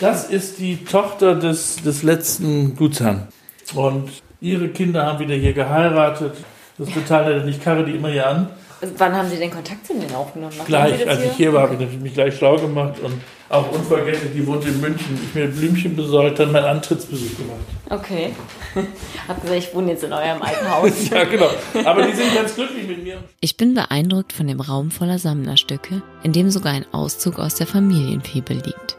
Das 0.00 0.28
ist 0.28 0.58
die 0.58 0.84
Tochter 0.84 1.34
des, 1.36 1.76
des 1.76 2.02
letzten 2.02 2.76
Gutsherrn. 2.76 3.28
Und 3.74 4.10
ihre 4.40 4.68
Kinder 4.68 5.06
haben 5.06 5.20
wieder 5.20 5.34
hier 5.34 5.52
geheiratet. 5.52 6.34
Das 6.78 6.88
total 6.90 7.38
nett. 7.38 7.48
Ich 7.48 7.62
karre 7.62 7.84
die 7.84 7.92
immer 7.92 8.08
hier 8.08 8.26
an. 8.26 8.48
Wann 8.98 9.14
haben 9.14 9.28
Sie 9.28 9.36
den 9.36 9.50
Kontakt 9.50 9.86
zu 9.86 9.94
denen 9.94 10.12
aufgenommen? 10.12 10.54
Nachdem 10.58 10.66
Gleich, 10.66 11.08
als 11.08 11.24
ich 11.24 11.32
hier 11.32 11.52
war, 11.52 11.62
habe 11.62 11.74
ich 11.74 11.80
natürlich 11.80 12.02
mich 12.02 12.14
gleich 12.14 12.36
schlau 12.36 12.56
gemacht 12.56 12.98
und 13.00 13.20
auch 13.48 13.70
unvergessen, 13.70 14.30
die 14.34 14.44
wohnt 14.44 14.64
in 14.64 14.80
München. 14.80 15.20
Ich 15.22 15.34
mir 15.34 15.46
Blümchen 15.46 15.94
besorgt, 15.94 16.40
dann 16.40 16.50
meinen 16.50 16.64
Antrittsbesuch 16.64 17.36
gemacht. 17.36 17.60
Okay. 17.90 18.34
Hab 19.28 19.40
gesagt, 19.40 19.58
ich 19.58 19.74
wohne 19.74 19.92
jetzt 19.92 20.02
in 20.02 20.12
eurem 20.12 20.42
alten 20.42 20.68
Haus. 20.68 20.92
Ja, 21.10 21.24
genau. 21.24 21.50
Aber 21.84 22.02
die 22.02 22.12
sind 22.12 22.34
ganz 22.34 22.54
glücklich 22.54 22.88
mit 22.88 23.04
mir. 23.04 23.18
Ich 23.40 23.56
bin 23.56 23.74
beeindruckt 23.74 24.32
von 24.32 24.48
dem 24.48 24.60
Raum 24.60 24.90
voller 24.90 25.18
Sammlerstücke, 25.18 26.02
in 26.24 26.32
dem 26.32 26.50
sogar 26.50 26.72
ein 26.72 26.86
Auszug 26.92 27.38
aus 27.38 27.54
der 27.54 27.66
Familienfibel 27.66 28.56
liegt. 28.56 28.96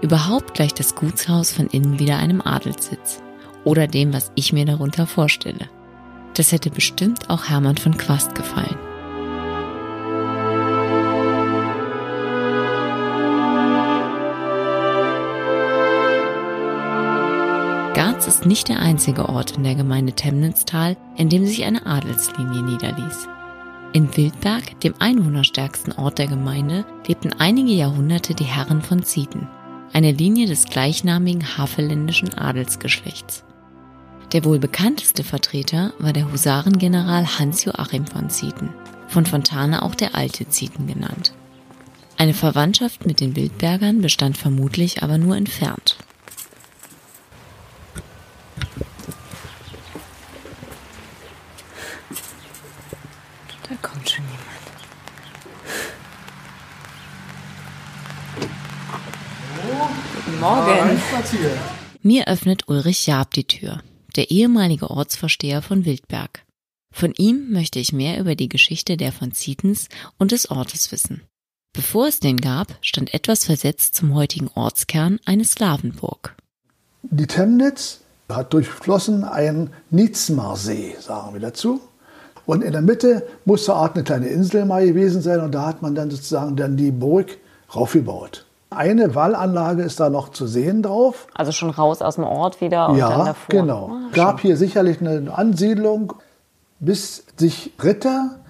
Überhaupt 0.00 0.54
gleicht 0.54 0.78
das 0.78 0.94
Gutshaus 0.94 1.50
von 1.50 1.66
innen 1.68 1.98
wieder 1.98 2.18
einem 2.18 2.40
Adelssitz 2.40 3.20
oder 3.64 3.88
dem, 3.88 4.12
was 4.12 4.30
ich 4.36 4.52
mir 4.52 4.64
darunter 4.64 5.06
vorstelle. 5.06 5.68
Das 6.34 6.52
hätte 6.52 6.70
bestimmt 6.70 7.30
auch 7.30 7.48
Hermann 7.48 7.78
von 7.78 7.96
Quast 7.96 8.34
gefallen. 8.34 8.76
Ist 18.28 18.44
nicht 18.44 18.68
der 18.68 18.80
einzige 18.80 19.30
Ort 19.30 19.56
in 19.56 19.64
der 19.64 19.74
Gemeinde 19.74 20.12
Temnitztal, 20.12 20.98
in 21.16 21.30
dem 21.30 21.46
sich 21.46 21.64
eine 21.64 21.86
Adelslinie 21.86 22.62
niederließ. 22.62 23.26
In 23.94 24.14
Wildberg, 24.14 24.78
dem 24.80 24.92
einwohnerstärksten 24.98 25.94
Ort 25.94 26.18
der 26.18 26.26
Gemeinde, 26.26 26.84
lebten 27.06 27.32
einige 27.38 27.72
Jahrhunderte 27.72 28.34
die 28.34 28.44
Herren 28.44 28.82
von 28.82 29.02
Zieten, 29.02 29.48
eine 29.94 30.12
Linie 30.12 30.46
des 30.46 30.66
gleichnamigen 30.66 31.56
havelländischen 31.56 32.34
Adelsgeschlechts. 32.34 33.44
Der 34.32 34.44
wohl 34.44 34.58
bekannteste 34.58 35.24
Vertreter 35.24 35.94
war 35.98 36.12
der 36.12 36.30
Husarengeneral 36.30 37.38
Hans-Joachim 37.38 38.06
von 38.06 38.28
Zieten, 38.28 38.68
von 39.06 39.24
Fontane 39.24 39.80
auch 39.82 39.94
der 39.94 40.14
alte 40.14 40.46
Zieten 40.50 40.86
genannt. 40.86 41.32
Eine 42.18 42.34
Verwandtschaft 42.34 43.06
mit 43.06 43.20
den 43.20 43.36
Wildbergern 43.36 44.02
bestand 44.02 44.36
vermutlich 44.36 45.02
aber 45.02 45.16
nur 45.16 45.34
entfernt. 45.34 45.96
Da 53.68 53.74
kommt 53.82 54.08
schon 54.08 54.24
jemand. 54.24 54.48
Guten 60.40 61.17
Morgen. 61.32 61.58
Mir 62.02 62.28
öffnet 62.28 62.68
Ulrich 62.68 63.06
Jaab 63.06 63.32
die 63.32 63.44
Tür, 63.44 63.82
der 64.16 64.30
ehemalige 64.30 64.88
Ortsvorsteher 64.88 65.62
von 65.62 65.84
Wildberg. 65.84 66.44
Von 66.90 67.12
ihm 67.18 67.52
möchte 67.52 67.78
ich 67.78 67.92
mehr 67.92 68.18
über 68.18 68.34
die 68.34 68.48
Geschichte 68.48 68.96
der 68.96 69.12
von 69.12 69.32
Zietens 69.32 69.88
und 70.16 70.32
des 70.32 70.50
Ortes 70.50 70.90
wissen. 70.90 71.22
Bevor 71.74 72.08
es 72.08 72.20
den 72.20 72.38
gab, 72.38 72.78
stand 72.80 73.12
etwas 73.12 73.44
versetzt 73.44 73.94
zum 73.94 74.14
heutigen 74.14 74.48
Ortskern 74.54 75.20
eine 75.26 75.44
Slawenburg. 75.44 76.34
Die 77.02 77.26
Temnitz 77.26 78.00
hat 78.30 78.52
durchflossen 78.52 79.24
einen 79.24 79.70
Nitzmarsee, 79.90 80.96
sagen 80.98 81.34
wir 81.34 81.40
dazu. 81.40 81.80
Und 82.46 82.64
in 82.64 82.72
der 82.72 82.82
Mitte 82.82 83.26
muss 83.44 83.66
so 83.66 83.72
eine 83.72 83.82
Art 83.82 83.94
eine 83.96 84.04
kleine 84.04 84.28
Insel 84.28 84.64
mal 84.64 84.86
gewesen 84.86 85.20
sein 85.20 85.40
und 85.40 85.52
da 85.52 85.66
hat 85.66 85.82
man 85.82 85.94
dann 85.94 86.10
sozusagen 86.10 86.56
dann 86.56 86.78
die 86.78 86.90
Burg 86.90 87.36
raufgebaut. 87.74 88.46
Eine 88.70 89.14
Wallanlage 89.14 89.82
ist 89.82 89.98
da 89.98 90.10
noch 90.10 90.28
zu 90.28 90.46
sehen 90.46 90.82
drauf. 90.82 91.26
Also 91.34 91.52
schon 91.52 91.70
raus 91.70 92.02
aus 92.02 92.16
dem 92.16 92.24
Ort 92.24 92.60
wieder 92.60 92.88
und 92.90 92.98
dann 92.98 93.10
Ja, 93.10 93.24
davor. 93.24 93.48
genau. 93.48 93.90
Ah, 93.92 94.10
Gab 94.12 94.40
hier 94.40 94.56
sicherlich 94.58 95.00
eine 95.00 95.32
Ansiedlung, 95.36 96.12
bis 96.78 97.24
sich 97.36 97.72
Ritter 97.82 98.40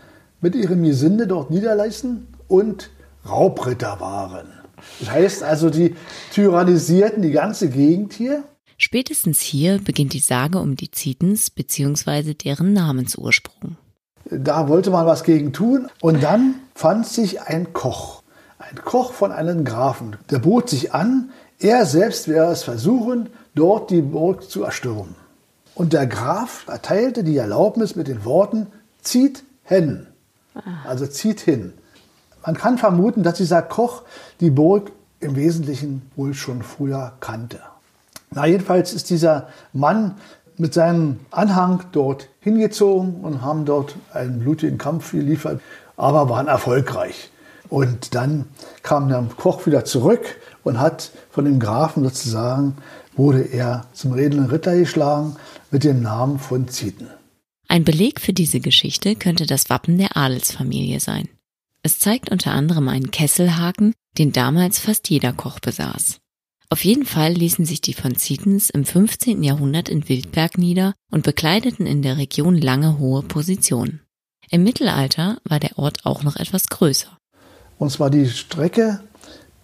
mit 0.41 0.55
ihrem 0.57 0.83
Gesinde 0.83 1.27
dort 1.27 1.51
niederlassen 1.51 2.27
und 2.49 2.91
Raubritter 3.29 4.01
waren. 4.01 4.49
Das 5.01 5.11
heißt 5.11 5.43
also, 5.43 5.71
die 5.71 5.95
tyrannisierten 6.33 7.23
die 7.23 7.33
ganze 7.33 7.69
Gegend 7.69 8.13
hier. 8.13 8.43
Spätestens 8.77 9.41
hier 9.41 9.79
beginnt 9.83 10.13
die 10.13 10.21
Sage 10.21 10.59
um 10.59 10.77
die 10.77 10.91
Zietens 10.91 11.51
bzw. 11.51 12.35
deren 12.35 12.73
Namensursprung. 12.73 13.77
Da 14.31 14.69
wollte 14.69 14.91
man 14.91 15.07
was 15.07 15.25
gegen 15.25 15.53
tun. 15.53 15.89
Und 16.01 16.23
dann 16.23 16.55
fand 16.75 17.07
sich 17.07 17.41
ein 17.43 17.73
Koch. 17.73 18.23
Ein 18.71 18.85
Koch 18.85 19.13
von 19.13 19.33
einem 19.33 19.65
Grafen. 19.65 20.17
Der 20.31 20.41
bot 20.41 20.69
sich 20.69 20.93
an, 20.93 21.31
er 21.59 21.87
selbst 21.87 22.29
werde 22.29 22.53
es 22.53 22.65
versuchen, 22.65 23.31
dort 23.55 23.91
die 23.91 24.03
Burg 24.03 24.51
zu 24.51 24.63
erstürmen. 24.63 25.15
Und 25.75 25.95
der 25.95 26.07
Graf 26.07 26.67
erteilte 26.69 27.25
die 27.25 27.39
Erlaubnis 27.39 27.97
mit 27.97 28.09
den 28.09 28.25
Worten, 28.27 28.67
zieht 29.01 29.45
hin. 29.65 30.07
Also 30.85 31.07
zieht 31.07 31.41
hin. 31.41 31.73
Man 32.45 32.57
kann 32.57 32.77
vermuten, 32.77 33.23
dass 33.23 33.39
dieser 33.39 33.63
Koch 33.63 34.03
die 34.41 34.51
Burg 34.51 34.93
im 35.21 35.37
Wesentlichen 35.37 36.03
wohl 36.15 36.35
schon 36.35 36.63
früher 36.63 37.13
kannte. 37.21 37.61
Na, 38.31 38.45
jedenfalls 38.45 38.93
ist 38.93 39.09
dieser 39.09 39.49
Mann 39.73 40.17
mit 40.59 40.75
seinem 40.75 41.21
Anhang 41.31 41.85
dort 41.93 42.29
hingezogen 42.41 43.21
und 43.23 43.41
haben 43.41 43.65
dort 43.65 43.95
einen 44.13 44.41
blutigen 44.41 44.77
Kampf 44.77 45.13
geliefert, 45.13 45.63
aber 45.97 46.29
waren 46.29 46.49
erfolgreich. 46.49 47.31
Und 47.69 48.15
dann 48.15 48.47
kam 48.83 49.09
der 49.09 49.27
Koch 49.37 49.67
wieder 49.67 49.85
zurück 49.85 50.37
und 50.65 50.81
hat 50.81 51.11
von 51.31 51.45
dem 51.45 51.61
Grafen 51.61 52.05
sozusagen, 52.05 52.77
wurde 53.17 53.43
er 53.43 53.87
zum 53.93 54.13
redenden 54.13 54.47
Ritter 54.47 54.77
geschlagen 54.77 55.37
mit 55.71 55.85
dem 55.85 56.03
Namen 56.03 56.39
von 56.39 56.69
Zieten. 56.69 57.09
Ein 57.69 57.85
Beleg 57.85 58.21
für 58.21 58.33
diese 58.33 58.61
Geschichte 58.61 59.15
könnte 59.15 59.45
das 59.45 59.69
Wappen 59.69 59.99
der 59.99 60.17
Adelsfamilie 60.17 61.01
sein. 61.01 61.29
Es 61.83 61.99
zeigt 61.99 62.31
unter 62.31 62.53
anderem 62.53 62.89
einen 62.89 63.11
Kesselhaken, 63.11 63.93
den 64.17 64.33
damals 64.33 64.79
fast 64.79 65.09
jeder 65.11 65.33
Koch 65.33 65.61
besaß. 65.61 66.19
Auf 66.71 66.85
jeden 66.85 67.07
Fall 67.07 67.33
ließen 67.33 67.65
sich 67.65 67.81
die 67.81 67.95
von 67.95 68.15
Zietens 68.17 68.69
im 68.69 68.85
15. 68.85 69.43
Jahrhundert 69.43 69.89
in 69.89 70.09
Wildberg 70.09 70.59
nieder 70.59 70.95
und 71.11 71.25
bekleideten 71.25 71.87
in 71.87 72.03
der 72.03 72.19
Region 72.19 72.57
lange 72.57 72.99
hohe 72.99 73.23
Positionen. 73.23 74.03
Im 74.51 74.65
Mittelalter 74.65 75.39
war 75.45 75.61
der 75.61 75.79
Ort 75.79 76.05
auch 76.05 76.23
noch 76.23 76.37
etwas 76.37 76.69
größer. 76.69 77.19
Und 77.79 77.91
zwar 77.91 78.11
die 78.11 78.29
Strecke 78.29 79.01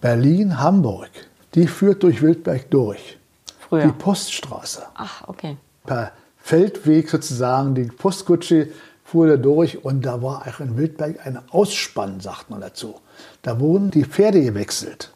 Berlin-Hamburg. 0.01 1.11
Die 1.55 1.67
führt 1.67 2.03
durch 2.03 2.23
Wildberg 2.23 2.71
durch. 2.71 3.19
Früher. 3.59 3.87
Die 3.87 3.93
Poststraße. 3.93 4.83
Ach, 4.95 5.27
okay. 5.29 5.57
per 5.87 6.13
Feldweg 6.39 7.09
sozusagen, 7.09 7.75
die 7.75 7.85
Postkutsche 7.85 8.69
fuhr 9.03 9.29
da 9.29 9.37
durch 9.37 9.85
und 9.85 10.05
da 10.05 10.23
war 10.23 10.47
auch 10.47 10.61
in 10.61 10.77
Wildberg 10.77 11.27
ein 11.27 11.39
Ausspann, 11.51 12.21
sagt 12.21 12.51
man 12.51 12.61
dazu. 12.61 12.97
Da 13.43 13.61
wurden 13.61 13.91
die 13.91 14.05
Pferde 14.05 14.43
gewechselt. 14.43 15.11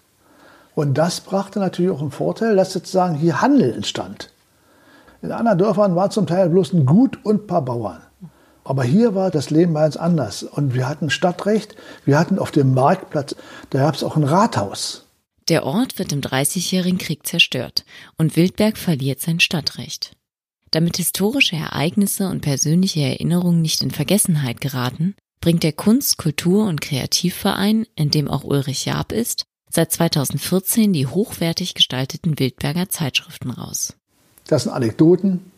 Und 0.75 0.97
das 0.97 1.21
brachte 1.21 1.59
natürlich 1.59 1.91
auch 1.91 2.01
einen 2.01 2.13
Vorteil, 2.13 2.57
dass 2.57 2.73
sozusagen 2.73 3.15
hier 3.15 3.43
Handel 3.43 3.75
entstand. 3.75 4.31
In 5.21 5.33
anderen 5.33 5.59
Dörfern 5.59 5.97
war 5.97 6.11
zum 6.11 6.27
Teil 6.27 6.49
bloß 6.49 6.73
ein 6.73 6.87
Gut 6.87 7.19
und 7.25 7.43
ein 7.43 7.47
paar 7.47 7.63
Bauern. 7.63 8.01
Aber 8.69 8.85
hier 8.85 9.15
war 9.15 9.31
das 9.31 9.49
Leben 9.49 9.73
ganz 9.73 9.97
anders. 9.97 10.43
Und 10.43 10.75
wir 10.75 10.87
hatten 10.87 11.09
Stadtrecht, 11.09 11.75
wir 12.05 12.19
hatten 12.19 12.39
auf 12.39 12.51
dem 12.51 12.75
Marktplatz, 12.75 13.35
da 13.71 13.79
gab 13.79 13.95
es 13.95 14.05
auch 14.05 14.15
ein 14.15 14.25
Rathaus. 14.25 15.07
Der 15.49 15.65
Ort 15.65 15.99
wird 15.99 16.13
im 16.13 16.21
Dreißigjährigen 16.21 16.99
Krieg 16.99 17.27
zerstört 17.27 17.87
und 18.19 18.37
Wildberg 18.37 18.77
verliert 18.77 19.23
sein 19.23 19.41
Stadtrecht. 19.41 20.17
Damit 20.71 20.99
historische 20.99 21.57
Ereignisse 21.57 22.29
und 22.29 22.43
persönliche 22.43 23.01
Erinnerungen 23.01 23.63
nicht 23.63 23.81
in 23.81 23.91
Vergessenheit 23.91 24.61
geraten, 24.61 25.15
bringt 25.41 25.63
der 25.63 25.73
Kunst-, 25.73 26.19
Kultur- 26.19 26.69
und 26.69 26.83
Kreativverein, 26.83 27.87
in 27.95 28.11
dem 28.11 28.29
auch 28.29 28.45
Ulrich 28.45 28.85
Jaab 28.85 29.13
ist, 29.13 29.45
seit 29.71 29.93
2014 29.93 30.93
die 30.93 31.07
hochwertig 31.07 31.73
gestalteten 31.73 32.39
Wildberger 32.39 32.91
Zeitschriften 32.91 33.51
raus. 33.51 33.95
Das 34.47 34.65
sind 34.65 34.73
Anekdoten, 34.73 35.51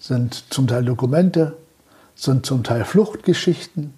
sind 0.00 0.42
zum 0.50 0.66
Teil 0.66 0.84
Dokumente, 0.84 1.56
sind 2.16 2.46
zum 2.46 2.64
Teil 2.64 2.84
Fluchtgeschichten 2.84 3.94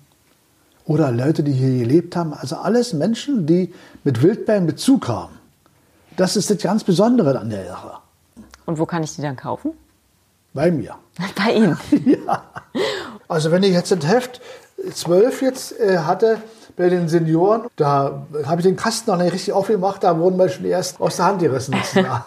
oder 0.84 1.10
Leute, 1.12 1.42
die 1.42 1.52
hier 1.52 1.78
gelebt 1.78 2.16
haben. 2.16 2.34
Also 2.34 2.56
alles 2.56 2.92
Menschen, 2.92 3.46
die 3.46 3.72
mit 4.04 4.22
Wildberg 4.22 4.58
in 4.58 4.66
Bezug 4.66 5.08
haben. 5.08 5.38
Das 6.16 6.37
ist 6.37 6.50
das 6.50 6.58
ganz 6.58 6.84
Besondere 6.84 7.38
an 7.38 7.48
der 7.48 7.66
Sache. 7.66 7.92
Und 8.66 8.78
wo 8.78 8.84
kann 8.84 9.02
ich 9.02 9.14
die 9.14 9.22
dann 9.22 9.37
kaufen? 9.37 9.72
Bei 10.52 10.70
mir. 10.70 10.96
Bei 11.37 11.54
Ihnen. 11.54 11.78
Also 13.30 13.50
wenn 13.50 13.62
ich 13.62 13.72
jetzt 13.72 13.92
das 13.92 14.06
Heft 14.06 14.40
12 14.90 15.42
jetzt 15.42 15.78
äh, 15.78 15.98
hatte 15.98 16.38
bei 16.76 16.88
den 16.88 17.10
Senioren, 17.10 17.66
da 17.76 18.26
habe 18.46 18.62
ich 18.62 18.66
den 18.66 18.76
Kasten 18.76 19.10
noch 19.10 19.18
nicht 19.18 19.34
richtig 19.34 19.52
aufgemacht, 19.52 20.02
da 20.02 20.18
wurden 20.18 20.38
wir 20.38 20.48
schon 20.48 20.64
erst 20.64 20.98
aus 20.98 21.16
der 21.16 21.26
Hand 21.26 21.40
gerissen. 21.40 21.75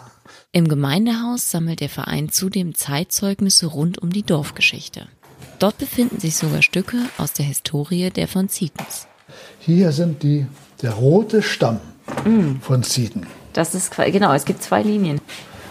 Im 0.52 0.68
Gemeindehaus 0.68 1.50
sammelt 1.50 1.80
der 1.80 1.88
Verein 1.88 2.28
zudem 2.28 2.76
Zeitzeugnisse 2.76 3.66
rund 3.66 3.98
um 3.98 4.10
die 4.10 4.22
Dorfgeschichte. 4.22 5.08
Dort 5.58 5.78
befinden 5.78 6.18
sich 6.20 6.36
sogar 6.36 6.62
Stücke 6.62 6.96
aus 7.18 7.32
der 7.32 7.46
Historie 7.46 8.10
der 8.10 8.28
von 8.28 8.48
Zietens. 8.48 9.06
Hier 9.60 9.92
sind 9.92 10.22
die, 10.22 10.46
der 10.82 10.92
rote 10.92 11.42
Stamm 11.42 11.80
von 12.60 12.82
Zieten. 12.82 13.26
Das 13.52 13.74
ist 13.74 13.94
genau, 13.96 14.32
es 14.32 14.44
gibt 14.44 14.62
zwei 14.62 14.82
Linien. 14.82 15.20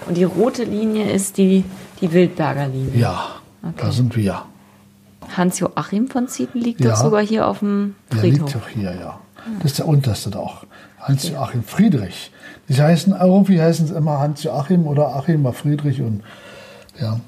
Und 0.07 0.15
die 0.17 0.23
rote 0.23 0.63
Linie 0.63 1.11
ist 1.11 1.37
die, 1.37 1.63
die 1.99 2.11
Wildberger 2.11 2.67
Linie. 2.67 2.99
Ja, 2.99 3.35
da 3.77 3.91
sind 3.91 4.15
wir. 4.15 4.43
Hans-Joachim 5.35 6.07
von 6.07 6.27
Zieten 6.27 6.59
liegt 6.59 6.81
Ja. 6.81 6.91
doch 6.91 6.97
sogar 6.97 7.21
hier 7.21 7.47
auf 7.47 7.59
dem 7.59 7.95
Der 8.11 8.19
Friedhof. 8.19 8.39
liegt 8.53 8.55
doch 8.55 8.67
hier, 8.69 8.95
ja. 8.95 9.19
Das 9.61 9.71
ist 9.71 9.79
der 9.79 9.87
unterste 9.87 10.29
doch. 10.29 10.65
Hans-Joachim 10.99 11.63
Friedrich. 11.63 12.31
Die 12.69 12.79
heißen, 12.81 13.13
irgendwie 13.19 13.61
heißen 13.61 13.85
es 13.85 13.91
immer 13.91 14.19
Hans-Joachim 14.19 14.87
oder 14.87 15.15
Achim 15.15 15.43
war 15.43 15.53
Friedrich 15.53 16.01
und 16.01 16.21
ja. 16.99 17.19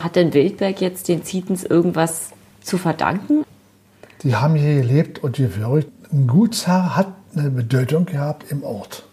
Hat 0.00 0.16
denn 0.16 0.34
Wildberg 0.34 0.80
jetzt 0.80 1.08
den 1.08 1.24
Zietens 1.24 1.64
irgendwas 1.64 2.30
zu 2.62 2.78
verdanken? 2.78 3.44
Die 4.22 4.36
haben 4.36 4.54
hier 4.54 4.76
gelebt 4.76 5.22
und 5.22 5.36
gewirkt. 5.36 5.90
Ein 6.12 6.26
Gutsherr 6.26 6.96
hat 6.96 7.08
eine 7.36 7.50
Bedeutung 7.50 8.06
gehabt 8.06 8.50
im 8.50 8.62
Ort. 8.62 9.04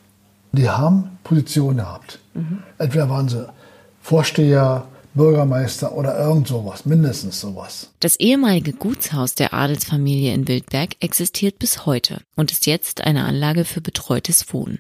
Die 0.51 0.69
haben 0.69 1.17
Position 1.23 1.77
gehabt. 1.77 2.19
Entweder 2.77 3.09
waren 3.09 3.29
sie 3.29 3.47
Vorsteher, 4.01 4.87
Bürgermeister 5.13 5.93
oder 5.93 6.17
irgend 6.17 6.47
sowas, 6.47 6.85
mindestens 6.85 7.39
sowas. 7.39 7.89
Das 7.99 8.15
ehemalige 8.19 8.73
Gutshaus 8.73 9.35
der 9.35 9.53
Adelsfamilie 9.53 10.33
in 10.33 10.47
Wildberg 10.47 10.95
existiert 11.01 11.59
bis 11.59 11.85
heute 11.85 12.21
und 12.35 12.51
ist 12.51 12.65
jetzt 12.65 13.01
eine 13.01 13.25
Anlage 13.25 13.65
für 13.65 13.81
betreutes 13.81 14.53
Wohnen. 14.53 14.79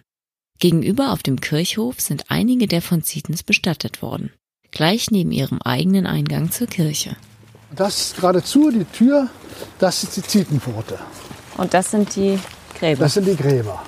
Gegenüber 0.59 1.11
auf 1.11 1.23
dem 1.23 1.41
Kirchhof 1.41 1.99
sind 1.99 2.25
einige 2.29 2.67
der 2.67 2.81
von 2.81 3.03
Zietens 3.03 3.43
bestattet 3.43 4.01
worden. 4.01 4.31
Gleich 4.71 5.11
neben 5.11 5.31
ihrem 5.31 5.61
eigenen 5.61 6.07
Eingang 6.07 6.51
zur 6.51 6.67
Kirche. 6.67 7.15
Das 7.75 7.99
ist 7.99 8.15
geradezu 8.15 8.71
die 8.71 8.85
Tür, 8.85 9.29
das 9.79 10.03
ist 10.03 10.17
die 10.17 10.21
Zietenpforte. 10.21 10.97
Und 11.57 11.73
das 11.73 11.91
sind 11.91 12.15
die 12.15 12.39
Gräber. 12.79 13.03
Das 13.03 13.13
sind 13.13 13.27
die 13.27 13.35
Gräber. 13.35 13.81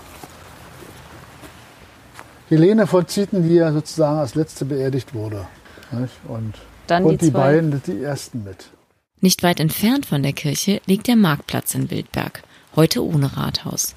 Helene 2.49 2.85
von 2.85 3.07
Zieten, 3.07 3.47
die 3.47 3.55
ja 3.55 3.71
sozusagen 3.71 4.19
als 4.19 4.35
letzte 4.35 4.65
beerdigt 4.65 5.13
wurde. 5.13 5.47
Nicht? 5.91 6.13
Und, 6.27 6.53
Dann 6.87 7.03
die 7.03 7.09
und 7.09 7.21
die, 7.21 7.31
zwei. 7.31 7.39
beiden, 7.39 7.81
die 7.85 8.03
ersten 8.03 8.43
mit. 8.43 8.69
Nicht 9.21 9.41
weit 9.41 9.59
entfernt 9.59 10.05
von 10.05 10.21
der 10.21 10.33
Kirche 10.33 10.81
liegt 10.85 11.07
der 11.07 11.15
Marktplatz 11.15 11.73
in 11.75 11.89
Wildberg, 11.89 12.43
heute 12.75 13.03
ohne 13.05 13.37
Rathaus. 13.37 13.95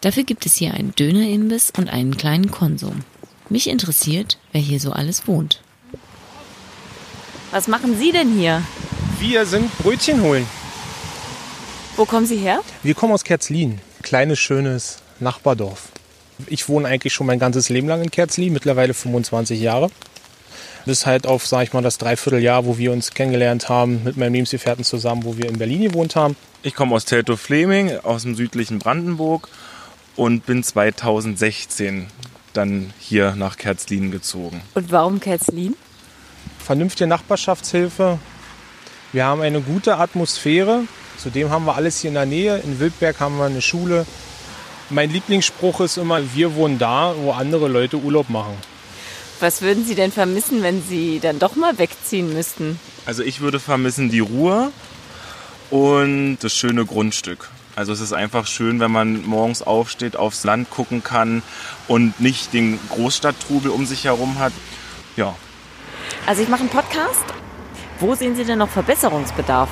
Dafür 0.00 0.22
gibt 0.22 0.46
es 0.46 0.54
hier 0.54 0.74
einen 0.74 0.94
Dönerimbiss 0.94 1.72
und 1.76 1.88
einen 1.90 2.16
kleinen 2.16 2.52
Konsum. 2.52 3.00
Mich 3.48 3.68
interessiert, 3.68 4.38
wer 4.52 4.60
hier 4.60 4.78
so 4.78 4.92
alles 4.92 5.26
wohnt. 5.26 5.60
Was 7.50 7.66
machen 7.66 7.96
Sie 7.98 8.12
denn 8.12 8.30
hier? 8.30 8.62
Wir 9.18 9.46
sind 9.46 9.76
Brötchen 9.78 10.20
holen. 10.20 10.46
Wo 11.96 12.04
kommen 12.04 12.26
Sie 12.26 12.36
her? 12.36 12.60
Wir 12.82 12.94
kommen 12.94 13.14
aus 13.14 13.24
Kerzlin, 13.24 13.80
kleines, 14.02 14.38
schönes 14.38 14.98
Nachbardorf. 15.18 15.88
Ich 16.46 16.68
wohne 16.68 16.86
eigentlich 16.86 17.14
schon 17.14 17.26
mein 17.26 17.38
ganzes 17.38 17.70
Leben 17.70 17.88
lang 17.88 18.02
in 18.02 18.10
Kerzlin, 18.10 18.52
mittlerweile 18.52 18.92
25 18.92 19.58
Jahre. 19.60 19.90
Bis 20.84 21.06
halt 21.06 21.26
auf, 21.26 21.46
sag 21.46 21.62
ich 21.62 21.72
mal, 21.72 21.82
das 21.82 21.96
Dreivierteljahr, 21.96 22.66
wo 22.66 22.76
wir 22.76 22.92
uns 22.92 23.12
kennengelernt 23.12 23.70
haben, 23.70 24.04
mit 24.04 24.18
meinem 24.18 24.34
Lebensgefährten 24.34 24.84
zusammen, 24.84 25.24
wo 25.24 25.38
wir 25.38 25.48
in 25.48 25.56
Berlin 25.56 25.80
gewohnt 25.80 26.16
haben. 26.16 26.36
Ich 26.62 26.74
komme 26.74 26.94
aus 26.94 27.06
Teltow-Fleming, 27.06 28.00
aus 28.00 28.22
dem 28.22 28.34
südlichen 28.34 28.78
Brandenburg 28.78 29.48
und 30.16 30.44
bin 30.44 30.62
2016 30.62 32.08
dann 32.52 32.92
hier 32.98 33.34
nach 33.36 33.56
Kerzlin 33.56 34.10
gezogen. 34.10 34.60
Und 34.74 34.92
warum 34.92 35.18
Kerzlin? 35.18 35.74
Vernünftige 36.68 37.06
Nachbarschaftshilfe. 37.06 38.18
Wir 39.14 39.24
haben 39.24 39.40
eine 39.40 39.62
gute 39.62 39.96
Atmosphäre. 39.96 40.82
Zudem 41.16 41.48
haben 41.48 41.64
wir 41.64 41.76
alles 41.76 42.02
hier 42.02 42.08
in 42.08 42.14
der 42.14 42.26
Nähe. 42.26 42.58
In 42.58 42.78
Wildberg 42.78 43.18
haben 43.20 43.38
wir 43.38 43.46
eine 43.46 43.62
Schule. 43.62 44.04
Mein 44.90 45.10
Lieblingsspruch 45.10 45.80
ist 45.80 45.96
immer, 45.96 46.20
wir 46.34 46.56
wohnen 46.56 46.78
da, 46.78 47.14
wo 47.16 47.32
andere 47.32 47.68
Leute 47.68 47.96
Urlaub 47.96 48.28
machen. 48.28 48.52
Was 49.40 49.62
würden 49.62 49.86
Sie 49.86 49.94
denn 49.94 50.12
vermissen, 50.12 50.62
wenn 50.62 50.82
Sie 50.82 51.20
dann 51.20 51.38
doch 51.38 51.56
mal 51.56 51.78
wegziehen 51.78 52.34
müssten? 52.34 52.78
Also 53.06 53.22
ich 53.22 53.40
würde 53.40 53.60
vermissen 53.60 54.10
die 54.10 54.20
Ruhe 54.20 54.70
und 55.70 56.36
das 56.42 56.52
schöne 56.52 56.84
Grundstück. 56.84 57.48
Also 57.76 57.94
es 57.94 58.00
ist 58.00 58.12
einfach 58.12 58.46
schön, 58.46 58.78
wenn 58.78 58.92
man 58.92 59.24
morgens 59.24 59.62
aufsteht, 59.62 60.16
aufs 60.16 60.44
Land 60.44 60.68
gucken 60.68 61.02
kann 61.02 61.42
und 61.86 62.20
nicht 62.20 62.52
den 62.52 62.78
Großstadttrubel 62.90 63.70
um 63.70 63.86
sich 63.86 64.04
herum 64.04 64.38
hat. 64.38 64.52
Ja, 65.16 65.34
Also 66.26 66.42
ich 66.42 66.48
mache 66.48 66.60
einen 66.60 66.68
Podcast. 66.68 67.24
Wo 68.00 68.14
sehen 68.14 68.36
Sie 68.36 68.44
denn 68.44 68.58
noch 68.58 68.68
Verbesserungsbedarf? 68.68 69.68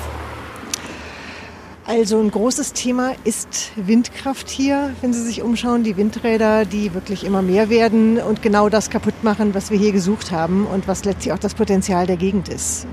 Also 1.85 2.19
ein 2.19 2.29
großes 2.29 2.73
Thema 2.73 3.13
ist 3.23 3.71
Windkraft 3.77 4.49
hier, 4.49 4.93
wenn 4.99 5.13
Sie 5.13 5.21
sich 5.21 5.41
umschauen. 5.41 5.83
Die 5.83 5.95
Windräder, 5.95 6.65
die 6.65 6.93
wirklich 6.93 7.23
immer 7.23 7.41
mehr 7.41 7.69
werden 7.69 8.17
und 8.17 8.41
genau 8.41 8.67
das 8.67 8.89
kaputt 8.89 9.23
machen, 9.23 9.55
was 9.55 9.71
wir 9.71 9.77
hier 9.77 9.93
gesucht 9.93 10.31
haben 10.31 10.65
und 10.65 10.89
was 10.89 11.05
letztlich 11.05 11.33
auch 11.33 11.39
das 11.39 11.53
Potenzial 11.53 12.05
der 12.05 12.17
Gegend 12.17 12.49
ist. 12.49 12.85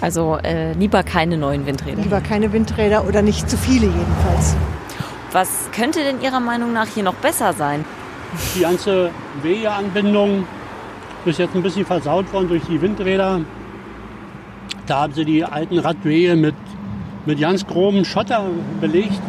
Also 0.00 0.38
äh, 0.42 0.72
lieber 0.72 1.02
keine 1.02 1.36
neuen 1.36 1.66
Windräder. 1.66 2.00
Lieber 2.00 2.22
keine 2.22 2.52
Windräder 2.52 3.06
oder 3.06 3.20
nicht 3.20 3.50
zu 3.50 3.58
viele 3.58 3.86
jedenfalls. 3.86 4.56
Was 5.32 5.48
könnte 5.72 6.00
denn 6.00 6.22
Ihrer 6.22 6.40
Meinung 6.40 6.72
nach 6.72 6.86
hier 6.86 7.02
noch 7.02 7.16
besser 7.16 7.52
sein? 7.52 7.84
Die 8.54 8.60
ganze 8.60 9.10
Wegeanbindung 9.42 10.46
ist 11.26 11.38
jetzt 11.38 11.54
ein 11.54 11.62
bisschen 11.62 11.86
versaut 11.86 12.32
worden 12.32 12.48
durch 12.48 12.62
die 12.64 12.80
Windräder. 12.80 13.40
Da 14.86 15.02
haben 15.02 15.14
sie 15.14 15.24
die 15.24 15.44
alten 15.44 15.78
Radwege 15.78 16.36
mit, 16.36 16.54
mit 17.26 17.40
ganz 17.40 17.66
grobem 17.66 18.04
Schotter 18.04 18.50
belegt. 18.80 19.20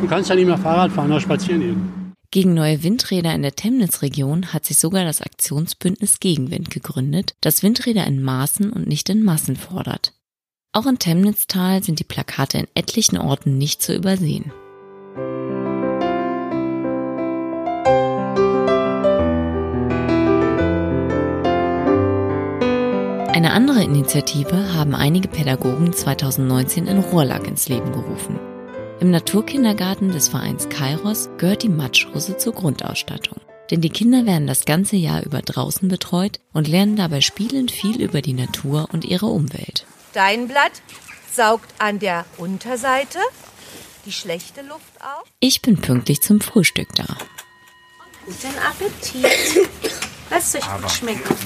Du 0.00 0.06
kannst 0.06 0.28
ja 0.28 0.36
nicht 0.36 0.46
mehr 0.46 0.58
Fahrrad 0.58 0.92
fahren 0.92 1.10
oder 1.10 1.20
spazieren 1.20 1.60
gehen. 1.60 2.06
Gegen 2.30 2.54
neue 2.54 2.82
Windräder 2.82 3.34
in 3.34 3.42
der 3.42 3.54
Temnitz-Region 3.54 4.52
hat 4.52 4.66
sich 4.66 4.78
sogar 4.78 5.04
das 5.04 5.22
Aktionsbündnis 5.22 6.20
Gegenwind 6.20 6.70
gegründet, 6.70 7.34
das 7.40 7.62
Windräder 7.62 8.06
in 8.06 8.22
Maßen 8.22 8.70
und 8.70 8.86
nicht 8.86 9.08
in 9.08 9.22
Massen 9.22 9.56
fordert. 9.56 10.12
Auch 10.72 10.86
in 10.86 10.98
Temnitztal 10.98 11.82
sind 11.82 12.00
die 12.00 12.04
Plakate 12.04 12.58
in 12.58 12.68
etlichen 12.74 13.16
Orten 13.16 13.56
nicht 13.56 13.80
zu 13.80 13.94
übersehen. 13.94 14.52
Eine 23.36 23.52
andere 23.52 23.82
Initiative 23.82 24.72
haben 24.72 24.94
einige 24.94 25.28
Pädagogen 25.28 25.92
2019 25.92 26.86
in 26.86 27.00
Rohrlack 27.00 27.46
ins 27.46 27.68
Leben 27.68 27.92
gerufen. 27.92 28.40
Im 28.98 29.10
Naturkindergarten 29.10 30.10
des 30.10 30.28
Vereins 30.28 30.70
Kairos 30.70 31.28
gehört 31.36 31.62
die 31.62 31.68
Matschrose 31.68 32.38
zur 32.38 32.54
Grundausstattung. 32.54 33.38
Denn 33.70 33.82
die 33.82 33.90
Kinder 33.90 34.24
werden 34.24 34.46
das 34.46 34.64
ganze 34.64 34.96
Jahr 34.96 35.22
über 35.22 35.42
draußen 35.42 35.86
betreut 35.86 36.40
und 36.54 36.66
lernen 36.66 36.96
dabei 36.96 37.20
spielend 37.20 37.70
viel 37.70 38.00
über 38.00 38.22
die 38.22 38.32
Natur 38.32 38.88
und 38.90 39.04
ihre 39.04 39.26
Umwelt. 39.26 39.84
Dein 40.14 40.48
Blatt 40.48 40.72
saugt 41.30 41.74
an 41.76 41.98
der 41.98 42.24
Unterseite 42.38 43.18
die 44.06 44.12
schlechte 44.12 44.62
Luft 44.62 44.94
auf. 45.00 45.28
Ich 45.40 45.60
bin 45.60 45.76
pünktlich 45.76 46.22
zum 46.22 46.40
Frühstück 46.40 46.88
da. 46.94 47.04
Guten 48.24 48.56
Appetit. 48.66 49.68
Lasst 50.30 50.56
euch 50.56 50.64
gut 50.80 50.90
schmecken. 50.90 51.36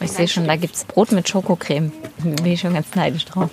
Ich 0.00 0.12
sehe 0.12 0.28
schon, 0.28 0.46
da 0.46 0.56
gibt 0.56 0.74
es 0.74 0.84
Brot 0.84 1.12
mit 1.12 1.28
Schokocreme. 1.28 1.92
Bin 2.18 2.46
ich 2.46 2.60
schon 2.60 2.74
ganz 2.74 2.94
neidisch 2.94 3.24
drauf. 3.24 3.50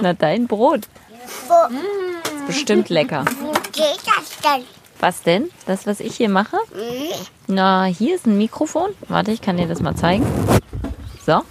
Na, 0.00 0.12
dein 0.12 0.46
Brot. 0.46 0.86
Ist 2.24 2.46
bestimmt 2.46 2.88
lecker. 2.88 3.24
Was 5.00 5.22
denn? 5.22 5.50
Das, 5.66 5.86
was 5.86 6.00
ich 6.00 6.16
hier 6.16 6.28
mache? 6.28 6.58
Na, 7.46 7.84
hier 7.84 8.16
ist 8.16 8.26
ein 8.26 8.36
Mikrofon. 8.38 8.90
Warte, 9.08 9.32
ich 9.32 9.40
kann 9.40 9.56
dir 9.56 9.66
das 9.66 9.80
mal 9.80 9.94
zeigen. 9.96 10.26
So. 11.24 11.42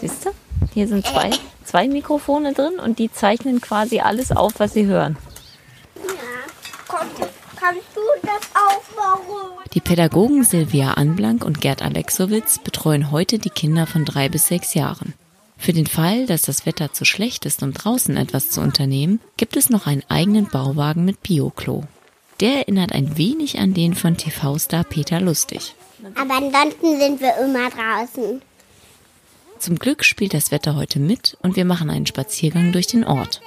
Siehst 0.00 0.26
du? 0.26 0.30
Hier 0.72 0.88
sind 0.88 1.06
zwei, 1.06 1.30
zwei 1.64 1.88
Mikrofone 1.88 2.52
drin 2.52 2.78
und 2.78 2.98
die 2.98 3.10
zeichnen 3.10 3.60
quasi 3.60 4.00
alles 4.00 4.30
auf, 4.30 4.54
was 4.58 4.74
sie 4.74 4.86
hören. 4.86 5.16
Komm, 6.86 7.08
kannst 7.66 7.86
du 7.94 8.00
das 8.22 8.50
aufbauen? 8.54 9.58
Die 9.74 9.80
Pädagogen 9.80 10.44
Silvia 10.44 10.92
Anblank 10.92 11.44
und 11.44 11.60
Gerd 11.60 11.82
Alexowitz 11.82 12.58
betreuen 12.58 13.10
heute 13.10 13.38
die 13.38 13.50
Kinder 13.50 13.86
von 13.86 14.04
drei 14.04 14.28
bis 14.28 14.46
sechs 14.46 14.74
Jahren. 14.74 15.14
Für 15.58 15.72
den 15.72 15.86
Fall, 15.86 16.26
dass 16.26 16.42
das 16.42 16.66
Wetter 16.66 16.92
zu 16.92 17.04
schlecht 17.04 17.46
ist, 17.46 17.62
um 17.62 17.72
draußen 17.72 18.16
etwas 18.16 18.50
zu 18.50 18.60
unternehmen, 18.60 19.20
gibt 19.36 19.56
es 19.56 19.70
noch 19.70 19.86
einen 19.86 20.04
eigenen 20.08 20.46
Bauwagen 20.46 21.04
mit 21.04 21.22
Bioklo. 21.22 21.84
Der 22.40 22.58
erinnert 22.58 22.92
ein 22.92 23.16
wenig 23.16 23.58
an 23.58 23.72
den 23.72 23.94
von 23.94 24.16
TV-Star 24.16 24.84
Peter 24.84 25.20
Lustig. 25.20 25.74
Aber 26.14 26.34
ansonsten 26.34 27.00
sind 27.00 27.20
wir 27.20 27.36
immer 27.38 27.70
draußen. 27.70 28.42
Zum 29.58 29.78
Glück 29.78 30.04
spielt 30.04 30.34
das 30.34 30.52
Wetter 30.52 30.76
heute 30.76 30.98
mit 30.98 31.38
und 31.40 31.56
wir 31.56 31.64
machen 31.64 31.88
einen 31.88 32.06
Spaziergang 32.06 32.72
durch 32.72 32.86
den 32.86 33.04
Ort. 33.04 33.40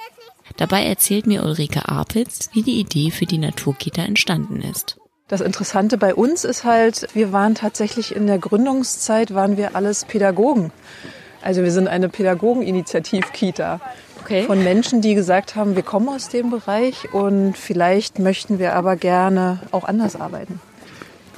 Dabei 0.56 0.84
erzählt 0.84 1.26
mir 1.26 1.42
Ulrike 1.42 1.88
Apitz, 1.88 2.50
wie 2.52 2.62
die 2.62 2.80
Idee 2.80 3.10
für 3.10 3.26
die 3.26 3.38
Naturkita 3.38 4.02
entstanden 4.02 4.60
ist. 4.60 4.96
Das 5.28 5.40
Interessante 5.40 5.96
bei 5.96 6.14
uns 6.14 6.44
ist 6.44 6.64
halt, 6.64 7.06
wir 7.14 7.32
waren 7.32 7.54
tatsächlich 7.54 8.14
in 8.14 8.26
der 8.26 8.38
Gründungszeit, 8.38 9.32
waren 9.32 9.56
wir 9.56 9.76
alles 9.76 10.04
Pädagogen. 10.04 10.72
Also 11.40 11.62
wir 11.62 11.70
sind 11.70 11.88
eine 11.88 12.08
Pädagogeninitiativ-Kita. 12.08 13.80
Okay. 14.22 14.42
Von 14.42 14.62
Menschen, 14.62 15.00
die 15.00 15.14
gesagt 15.14 15.56
haben, 15.56 15.76
wir 15.76 15.82
kommen 15.82 16.08
aus 16.08 16.28
dem 16.28 16.50
Bereich 16.50 17.14
und 17.14 17.56
vielleicht 17.56 18.18
möchten 18.18 18.58
wir 18.58 18.74
aber 18.74 18.96
gerne 18.96 19.60
auch 19.70 19.84
anders 19.84 20.16
arbeiten. 20.16 20.60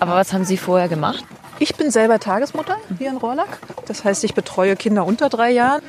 Aber 0.00 0.12
was 0.12 0.32
haben 0.32 0.44
Sie 0.44 0.56
vorher 0.56 0.88
gemacht? 0.88 1.24
Ich 1.60 1.76
bin 1.76 1.90
selber 1.90 2.18
Tagesmutter 2.18 2.78
hier 2.98 3.10
in 3.10 3.18
Rohrlack. 3.18 3.58
Das 3.86 4.04
heißt, 4.04 4.24
ich 4.24 4.34
betreue 4.34 4.74
Kinder 4.74 5.06
unter 5.06 5.28
drei 5.28 5.50
Jahren. 5.50 5.82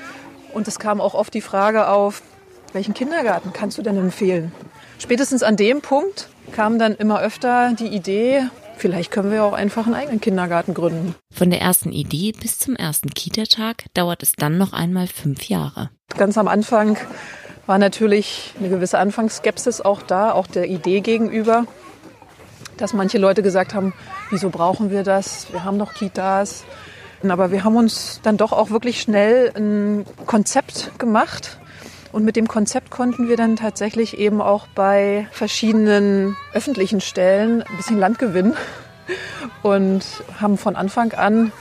Und 0.54 0.68
es 0.68 0.78
kam 0.78 1.02
auch 1.02 1.16
oft 1.16 1.34
die 1.34 1.42
Frage 1.42 1.88
auf, 1.88 2.22
welchen 2.74 2.94
Kindergarten 2.94 3.54
kannst 3.54 3.78
du 3.78 3.82
denn 3.82 3.98
empfehlen? 3.98 4.52
Spätestens 5.00 5.44
an 5.44 5.56
dem 5.56 5.82
Punkt 5.82 6.30
kam 6.52 6.80
dann 6.80 6.96
immer 6.96 7.22
öfter 7.22 7.74
die 7.78 7.88
Idee, 7.88 8.44
vielleicht 8.78 9.12
können 9.12 9.32
wir 9.32 9.44
auch 9.44 9.54
einfach 9.54 9.86
einen 9.86 9.96
eigenen 9.96 10.22
Kindergarten 10.22 10.74
gründen. 10.74 11.16
Von 11.34 11.50
der 11.50 11.62
ersten 11.62 11.92
Idee 11.92 12.32
bis 12.32 12.60
zum 12.60 12.76
ersten 12.76 13.10
Kita-Tag 13.10 13.86
dauert 13.94 14.24
es 14.24 14.34
dann 14.34 14.58
noch 14.58 14.74
einmal 14.74 15.08
fünf 15.08 15.50
Jahre. 15.50 15.90
Ganz 16.18 16.38
am 16.38 16.48
Anfang 16.48 16.98
war 17.66 17.78
natürlich 17.78 18.54
eine 18.60 18.70
gewisse 18.70 19.00
Anfangsskepsis 19.00 19.82
auch 19.82 20.02
da, 20.02 20.32
auch 20.32 20.48
der 20.48 20.68
Idee 20.68 21.02
gegenüber, 21.02 21.66
dass 22.78 22.94
manche 22.94 23.18
Leute 23.18 23.42
gesagt 23.42 23.74
haben, 23.74 23.94
wieso 24.30 24.50
brauchen 24.50 24.92
wir 24.92 25.04
das? 25.04 25.52
Wir 25.52 25.64
haben 25.64 25.80
doch 25.80 25.94
Kitas. 25.94 26.66
Aber 27.28 27.52
wir 27.52 27.64
haben 27.64 27.78
uns 27.78 28.20
dann 28.24 28.36
doch 28.36 28.52
auch 28.52 28.70
wirklich 28.70 29.00
schnell 29.00 29.54
ein 29.56 30.06
Konzept 30.26 30.92
gemacht. 31.00 31.58
Und 32.14 32.24
mit 32.24 32.36
dem 32.36 32.48
Konzept 32.48 32.92
konnten 32.92 33.28
wir 33.28 33.38
dann 33.38 33.56
tatsächlich 33.56 34.20
eben 34.20 34.40
auch 34.40 34.68
bei 34.68 35.28
verschiedenen 35.32 36.38
öffentlichen 36.54 37.02
Stellen 37.02 37.64
ein 37.64 37.78
bisschen 37.78 37.98
Land 37.98 38.20
gewinnen 38.20 38.54
und 39.64 40.04
haben 40.40 40.60
von 40.60 40.76
Anfang 40.76 41.12
an 41.14 41.52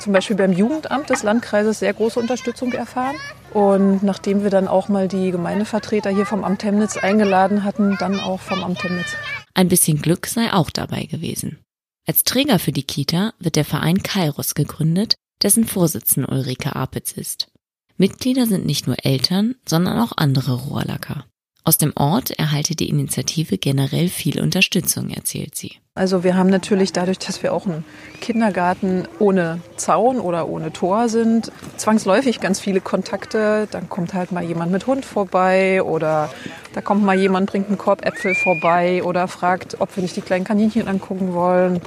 zum 0.00 0.14
Beispiel 0.14 0.36
beim 0.36 0.52
Jugendamt 0.52 1.10
des 1.10 1.22
Landkreises 1.22 1.80
sehr 1.80 1.92
große 1.92 2.18
Unterstützung 2.18 2.72
erfahren. 2.72 3.16
Und 3.52 4.02
nachdem 4.02 4.42
wir 4.42 4.50
dann 4.50 4.66
auch 4.66 4.88
mal 4.88 5.08
die 5.08 5.30
Gemeindevertreter 5.30 6.10
hier 6.10 6.24
vom 6.24 6.42
Amt 6.42 6.60
Temnitz 6.60 6.96
eingeladen 6.96 7.62
hatten, 7.62 7.96
dann 7.98 8.18
auch 8.18 8.40
vom 8.40 8.64
Amt 8.64 8.78
Temnitz. 8.78 9.14
Ein 9.52 9.68
bisschen 9.68 10.00
Glück 10.00 10.26
sei 10.26 10.52
auch 10.54 10.70
dabei 10.70 11.04
gewesen. 11.04 11.58
Als 12.06 12.24
Träger 12.24 12.58
für 12.58 12.72
die 12.72 12.84
Kita 12.84 13.34
wird 13.38 13.56
der 13.56 13.66
Verein 13.66 14.02
Kairos 14.02 14.54
gegründet, 14.54 15.16
dessen 15.42 15.66
Vorsitzende 15.66 16.30
Ulrike 16.30 16.74
Apitz 16.74 17.12
ist. 17.12 17.50
Mitglieder 18.00 18.46
sind 18.46 18.64
nicht 18.64 18.86
nur 18.86 18.96
Eltern, 19.04 19.56
sondern 19.68 19.98
auch 19.98 20.12
andere 20.16 20.54
Rohrlacker. 20.54 21.24
Aus 21.64 21.76
dem 21.78 21.92
Ort 21.96 22.30
erhalte 22.30 22.76
die 22.76 22.88
Initiative 22.88 23.58
generell 23.58 24.08
viel 24.08 24.40
Unterstützung, 24.40 25.10
erzählt 25.10 25.56
sie. 25.56 25.72
Also 25.96 26.22
wir 26.22 26.36
haben 26.36 26.48
natürlich 26.48 26.92
dadurch, 26.92 27.18
dass 27.18 27.42
wir 27.42 27.52
auch 27.52 27.66
ein 27.66 27.84
Kindergarten 28.20 29.08
ohne 29.18 29.60
Zaun 29.76 30.20
oder 30.20 30.48
ohne 30.48 30.72
Tor 30.72 31.08
sind, 31.08 31.50
zwangsläufig 31.76 32.38
ganz 32.38 32.60
viele 32.60 32.80
Kontakte. 32.80 33.66
Dann 33.70 33.88
kommt 33.88 34.14
halt 34.14 34.30
mal 34.30 34.44
jemand 34.44 34.70
mit 34.70 34.86
Hund 34.86 35.04
vorbei 35.04 35.82
oder 35.82 36.30
da 36.72 36.80
kommt 36.80 37.02
mal 37.04 37.18
jemand, 37.18 37.50
bringt 37.50 37.66
einen 37.66 37.78
Korb 37.78 38.06
Äpfel 38.06 38.36
vorbei 38.36 39.02
oder 39.02 39.26
fragt, 39.26 39.80
ob 39.80 39.94
wir 39.96 40.02
nicht 40.02 40.16
die 40.16 40.22
kleinen 40.22 40.44
Kaninchen 40.44 40.86
angucken 40.86 41.34
wollen. 41.34 41.82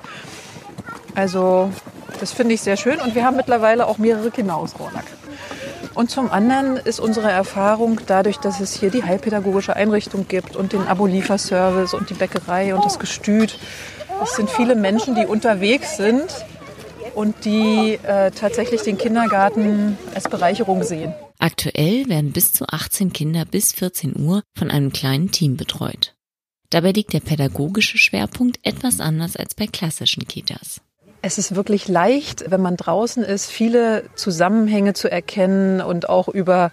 Also 1.15 1.71
das 2.19 2.33
finde 2.33 2.53
ich 2.53 2.61
sehr 2.61 2.75
schön 2.75 2.99
und 2.99 3.15
wir 3.15 3.25
haben 3.25 3.37
mittlerweile 3.37 3.87
auch 3.87 3.97
mehrere 3.97 4.29
Kinder 4.29 4.57
aus 4.57 4.77
Rohrlack. 4.77 5.05
Und 5.93 6.09
zum 6.09 6.31
anderen 6.31 6.77
ist 6.77 6.99
unsere 6.99 7.29
Erfahrung 7.29 7.99
dadurch, 8.07 8.37
dass 8.37 8.59
es 8.59 8.73
hier 8.73 8.91
die 8.91 9.03
heilpädagogische 9.03 9.75
Einrichtung 9.75 10.27
gibt 10.27 10.55
und 10.55 10.73
den 10.73 10.87
Abo-Lieferservice 10.87 11.93
und 11.93 12.09
die 12.09 12.13
Bäckerei 12.13 12.73
und 12.73 12.85
das 12.85 12.97
Gestüt. 12.97 13.59
Es 14.23 14.35
sind 14.35 14.49
viele 14.49 14.75
Menschen, 14.75 15.15
die 15.15 15.25
unterwegs 15.25 15.97
sind 15.97 16.45
und 17.13 17.45
die 17.45 17.99
äh, 18.03 18.31
tatsächlich 18.31 18.81
den 18.83 18.97
Kindergarten 18.97 19.97
als 20.15 20.29
Bereicherung 20.29 20.83
sehen. 20.83 21.13
Aktuell 21.39 22.07
werden 22.07 22.31
bis 22.31 22.53
zu 22.53 22.65
18 22.67 23.13
Kinder 23.13 23.45
bis 23.45 23.73
14 23.73 24.17
Uhr 24.17 24.43
von 24.55 24.69
einem 24.71 24.91
kleinen 24.93 25.31
Team 25.31 25.57
betreut. 25.57 26.13
Dabei 26.69 26.91
liegt 26.91 27.13
der 27.13 27.19
pädagogische 27.19 27.97
Schwerpunkt 27.97 28.59
etwas 28.63 29.01
anders 29.01 29.35
als 29.35 29.55
bei 29.55 29.67
klassischen 29.67 30.25
Kitas. 30.27 30.81
Es 31.21 31.37
ist 31.37 31.55
wirklich 31.55 31.87
leicht, 31.87 32.49
wenn 32.49 32.61
man 32.61 32.77
draußen 32.77 33.23
ist, 33.23 33.51
viele 33.51 34.03
Zusammenhänge 34.15 34.93
zu 34.93 35.09
erkennen 35.09 35.79
und 35.81 36.09
auch 36.09 36.27
über 36.27 36.71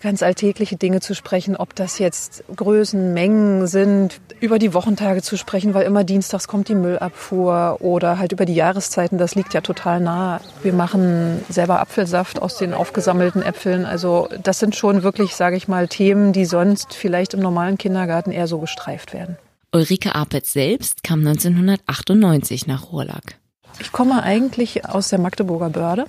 ganz 0.00 0.22
alltägliche 0.22 0.76
Dinge 0.76 1.00
zu 1.00 1.14
sprechen, 1.14 1.56
ob 1.56 1.74
das 1.74 1.98
jetzt 1.98 2.44
Größen, 2.54 3.12
Mengen 3.12 3.66
sind, 3.66 4.20
über 4.40 4.58
die 4.58 4.74
Wochentage 4.74 5.22
zu 5.22 5.36
sprechen, 5.36 5.74
weil 5.74 5.84
immer 5.84 6.04
dienstags 6.04 6.48
kommt 6.48 6.68
die 6.68 6.74
Müllabfuhr 6.74 7.78
oder 7.80 8.18
halt 8.18 8.32
über 8.32 8.44
die 8.44 8.54
Jahreszeiten, 8.54 9.18
das 9.18 9.34
liegt 9.34 9.54
ja 9.54 9.62
total 9.62 10.00
nah. 10.00 10.40
Wir 10.62 10.72
machen 10.72 11.44
selber 11.48 11.80
Apfelsaft 11.80 12.40
aus 12.40 12.58
den 12.58 12.74
aufgesammelten 12.74 13.42
Äpfeln. 13.42 13.84
Also 13.84 14.28
das 14.42 14.58
sind 14.58 14.76
schon 14.76 15.02
wirklich, 15.02 15.34
sage 15.34 15.56
ich 15.56 15.68
mal, 15.68 15.88
Themen, 15.88 16.32
die 16.32 16.44
sonst 16.44 16.94
vielleicht 16.94 17.34
im 17.34 17.40
normalen 17.40 17.78
Kindergarten 17.78 18.30
eher 18.30 18.46
so 18.46 18.58
gestreift 18.58 19.12
werden. 19.12 19.36
Ulrike 19.72 20.14
Apetz 20.14 20.52
selbst 20.52 21.02
kam 21.02 21.20
1998 21.20 22.66
nach 22.66 22.92
Rohrlack. 22.92 23.38
Ich 23.78 23.92
komme 23.92 24.22
eigentlich 24.22 24.86
aus 24.86 25.08
der 25.08 25.18
Magdeburger 25.18 25.70
Börde. 25.70 26.06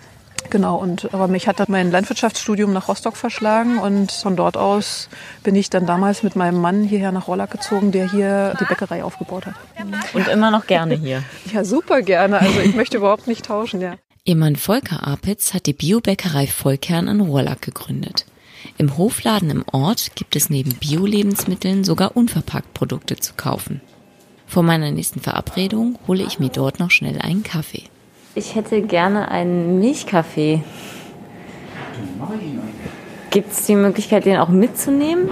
Genau, 0.50 0.78
und 0.78 1.14
aber 1.14 1.28
mich 1.28 1.48
hat 1.48 1.68
mein 1.68 1.92
Landwirtschaftsstudium 1.92 2.72
nach 2.72 2.88
Rostock 2.88 3.18
verschlagen 3.18 3.80
und 3.80 4.12
von 4.12 4.36
dort 4.36 4.56
aus 4.56 5.10
bin 5.44 5.56
ich 5.56 5.70
dann 5.70 5.86
damals 5.86 6.24
mit 6.24 6.36
meinem 6.36 6.62
Mann 6.62 6.84
hierher 6.84 7.12
nach 7.12 7.28
Rollack 7.28 7.52
gezogen, 7.52 7.92
der 7.92 8.10
hier 8.10 8.54
die 8.60 8.66
Bäckerei 8.66 9.04
aufgebaut 9.04 9.48
hat. 9.48 9.56
Und 10.14 10.28
immer 10.28 10.52
noch 10.52 10.68
gerne 10.68 10.96
hier. 10.96 11.24
Ja, 11.54 11.64
super 11.64 12.02
gerne. 12.02 12.40
Also 12.40 12.60
ich 12.60 12.76
möchte 12.76 12.98
überhaupt 12.98 13.28
nicht 13.28 13.46
tauschen, 13.46 13.82
ja. 13.82 13.96
Ihr 14.26 14.36
Mann 14.36 14.58
Volker 14.58 15.08
Apitz 15.08 15.54
hat 15.54 15.66
die 15.66 15.74
Biobäckerei 15.74 16.48
Vollkern 16.48 17.08
in 17.08 17.22
Rohrlack 17.22 17.62
gegründet. 17.62 18.26
Im 18.78 18.98
Hofladen 18.98 19.50
im 19.50 19.64
Ort 19.72 20.16
gibt 20.16 20.36
es 20.36 20.50
neben 20.50 20.76
Bio-Lebensmitteln 20.76 21.84
sogar 21.84 22.16
unverpackt 22.18 22.74
Produkte 22.74 23.16
zu 23.16 23.34
kaufen. 23.36 23.82
Vor 24.48 24.64
meiner 24.64 24.92
nächsten 24.92 25.20
Verabredung 25.20 26.00
hole 26.08 26.24
ich 26.24 26.40
mir 26.40 26.50
dort 26.50 26.80
noch 26.80 26.90
schnell 26.90 27.20
einen 27.20 27.44
Kaffee. 27.44 27.84
Ich 28.34 28.56
hätte 28.56 28.82
gerne 28.82 29.30
einen 29.30 29.80
Milchkaffee. 29.80 30.64
Gibt 33.30 33.52
es 33.52 33.66
die 33.66 33.76
Möglichkeit, 33.76 34.26
den 34.26 34.38
auch 34.38 34.48
mitzunehmen? 34.48 35.30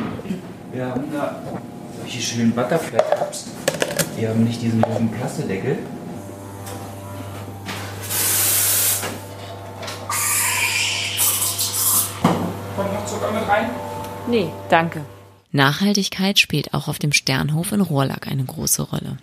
Wir 0.73 0.88
haben 0.88 1.06
da 1.13 1.41
solche 2.01 2.21
schönen 2.21 2.51
Butterfly 2.51 2.99
Cups. 3.17 3.51
Die 4.19 4.28
haben 4.28 4.43
nicht 4.43 4.62
diesen 4.62 4.82
großen 4.82 5.10
Plastedeckel. 5.10 5.78
Kommt 12.75 12.93
noch 12.93 13.06
Zucker 13.06 13.32
mit 13.32 13.47
rein? 13.47 13.69
Nee, 14.28 14.49
danke. 14.69 15.01
Nachhaltigkeit 15.51 16.39
spielt 16.39 16.73
auch 16.73 16.88
auf 16.88 16.99
dem 16.99 17.13
Sternhof 17.13 17.71
in 17.71 17.81
Rohrlack 17.81 18.27
eine 18.27 18.43
große 18.43 18.81
Rolle. 18.81 19.17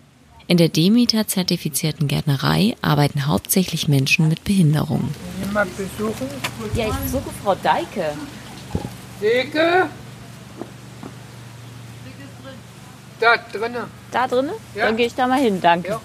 In 0.46 0.56
der 0.56 0.68
Demeter-zertifizierten 0.68 2.08
Gärtnerei 2.08 2.76
arbeiten 2.82 3.26
hauptsächlich 3.26 3.88
Menschen 3.88 4.28
mit 4.28 4.44
Behinderungen. 4.44 5.14
Mal 5.52 5.66
besuchen? 5.66 6.26
Ja, 6.74 6.88
ich 6.88 6.94
besuche 6.94 7.30
Frau 7.42 7.54
Deike. 7.54 8.12
Deike? 9.20 9.88
Da 13.20 13.36
drinnen. 13.52 13.84
Da 14.10 14.26
drinnen? 14.26 14.50
Ja. 14.74 14.86
Dann 14.86 14.96
gehe 14.96 15.06
ich 15.06 15.14
da 15.14 15.28
mal 15.28 15.40
hin, 15.40 15.60
danke. 15.60 15.88
Ja. 15.90 16.00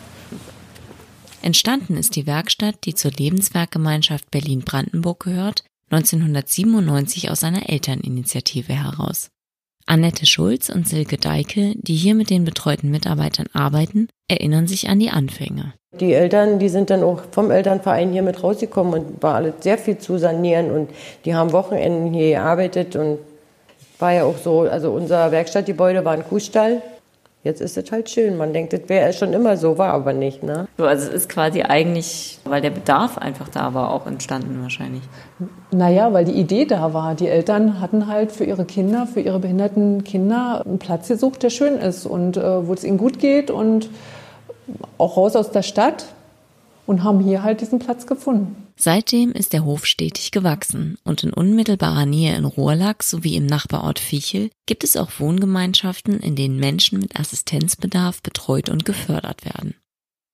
Entstanden 1.41 1.97
ist 1.97 2.15
die 2.15 2.27
Werkstatt, 2.27 2.75
die 2.86 2.93
zur 2.93 3.12
Lebenswerkgemeinschaft 3.12 4.30
Berlin-Brandenburg 4.32 5.23
gehört, 5.23 5.63
1997 5.89 7.32
aus 7.32 7.43
einer 7.43 7.69
Elterninitiative 7.69 8.73
heraus. 8.73 9.30
Annette 9.88 10.26
Schulz 10.26 10.69
und 10.69 10.88
Silke 10.88 11.17
Deike, 11.17 11.73
die 11.76 11.95
hier 11.95 12.13
mit 12.13 12.30
den 12.30 12.43
betreuten 12.43 12.91
Mitarbeitern 12.91 13.47
arbeiten, 13.54 14.10
erinnern 14.28 14.67
sich 14.67 14.89
an 14.89 15.00
die 15.00 15.10
Anfänge. 15.10 15.73
Die 16.00 16.13
Eltern, 16.13 16.60
die 16.60 16.67
sind 16.67 16.89
dann 16.89 17.04
auch 17.04 17.21
vom 17.32 17.50
Elternverein 17.50 18.12
hier 18.12 18.21
mit 18.21 18.43
rausgekommen 18.43 18.93
und 18.93 19.23
war 19.23 19.36
alles 19.36 19.54
sehr 19.62 19.78
viel 19.78 19.97
zu 19.97 20.17
sanieren 20.17 20.71
und 20.71 20.89
die 21.23 21.34
haben 21.34 21.54
Wochenenden 21.54 22.13
hier 22.13 22.32
gearbeitet 22.32 22.97
und 22.97 23.17
war 23.97 24.12
ja 24.12 24.26
auch 24.26 24.38
so, 24.38 24.62
also 24.62 24.91
unser 24.91 25.32
Werkstattgebäude 25.32 26.04
war 26.04 26.12
ein 26.12 26.28
Kuhstall 26.28 26.82
Jetzt 27.43 27.62
ist 27.62 27.78
es 27.78 27.91
halt 27.91 28.10
schön. 28.10 28.36
Man 28.36 28.52
denkt, 28.52 28.73
das 28.73 28.82
wäre 28.88 29.13
schon 29.13 29.32
immer 29.32 29.56
so, 29.56 29.78
war 29.78 29.93
aber 29.93 30.12
nicht. 30.12 30.43
Ne? 30.43 30.67
So, 30.78 30.86
also 30.86 31.08
es 31.08 31.13
ist 31.13 31.30
quasi 31.30 31.62
eigentlich, 31.62 32.39
weil 32.43 32.62
der 32.62 32.71
Bedarf 32.71 33.17
einfach 33.17 33.47
da 33.47 33.73
war, 33.73 33.91
auch 33.91 34.06
entstanden 34.06 34.62
wahrscheinlich. 34.62 35.04
Naja, 35.71 36.12
weil 36.12 36.26
die 36.26 36.34
Idee 36.34 36.65
da 36.65 36.93
war. 36.93 37.15
Die 37.15 37.28
Eltern 37.28 37.80
hatten 37.80 38.08
halt 38.08 38.32
für 38.32 38.43
ihre 38.43 38.65
Kinder, 38.65 39.08
für 39.08 39.21
ihre 39.21 39.39
behinderten 39.39 40.04
Kinder 40.04 40.63
einen 40.65 40.80
Platz 40.80 41.08
gesucht, 41.08 41.43
der 41.43 41.50
schön 41.50 41.76
ist 41.76 42.06
und 42.06 42.38
äh, 42.38 42.67
wo 42.67 42.73
es 42.73 42.84
ihnen 42.84 42.97
gut 42.97 43.19
geht 43.19 43.50
und 43.50 43.89
auch 44.97 45.15
raus 45.15 45.36
aus 45.36 45.52
der 45.52 45.63
Stadt 45.63 46.06
und 46.86 47.04
haben 47.04 47.19
hier 47.19 47.43
halt 47.43 47.62
diesen 47.62 47.80
Platz 47.80 48.08
gefunden. 48.08 48.66
Seitdem 48.80 49.32
ist 49.32 49.54
der 49.54 49.66
Hof 49.66 49.88
stetig 49.88 50.30
gewachsen 50.30 51.00
und 51.04 51.24
in 51.24 51.34
unmittelbarer 51.34 52.06
Nähe 52.06 52.36
in 52.36 52.46
Rohrlack 52.46 53.02
sowie 53.02 53.36
im 53.36 53.48
Nachbarort 53.48 53.98
Viechel 53.98 54.52
gibt 54.68 54.84
es 54.84 54.96
auch 54.96 55.20
Wohngemeinschaften, 55.20 56.20
in 56.20 56.36
denen 56.36 56.60
Menschen 56.60 57.00
mit 57.00 57.20
Assistenzbedarf 57.20 58.22
betreut 58.22 58.70
und 58.70 58.86
gefördert 58.86 59.46
werden. 59.46 59.74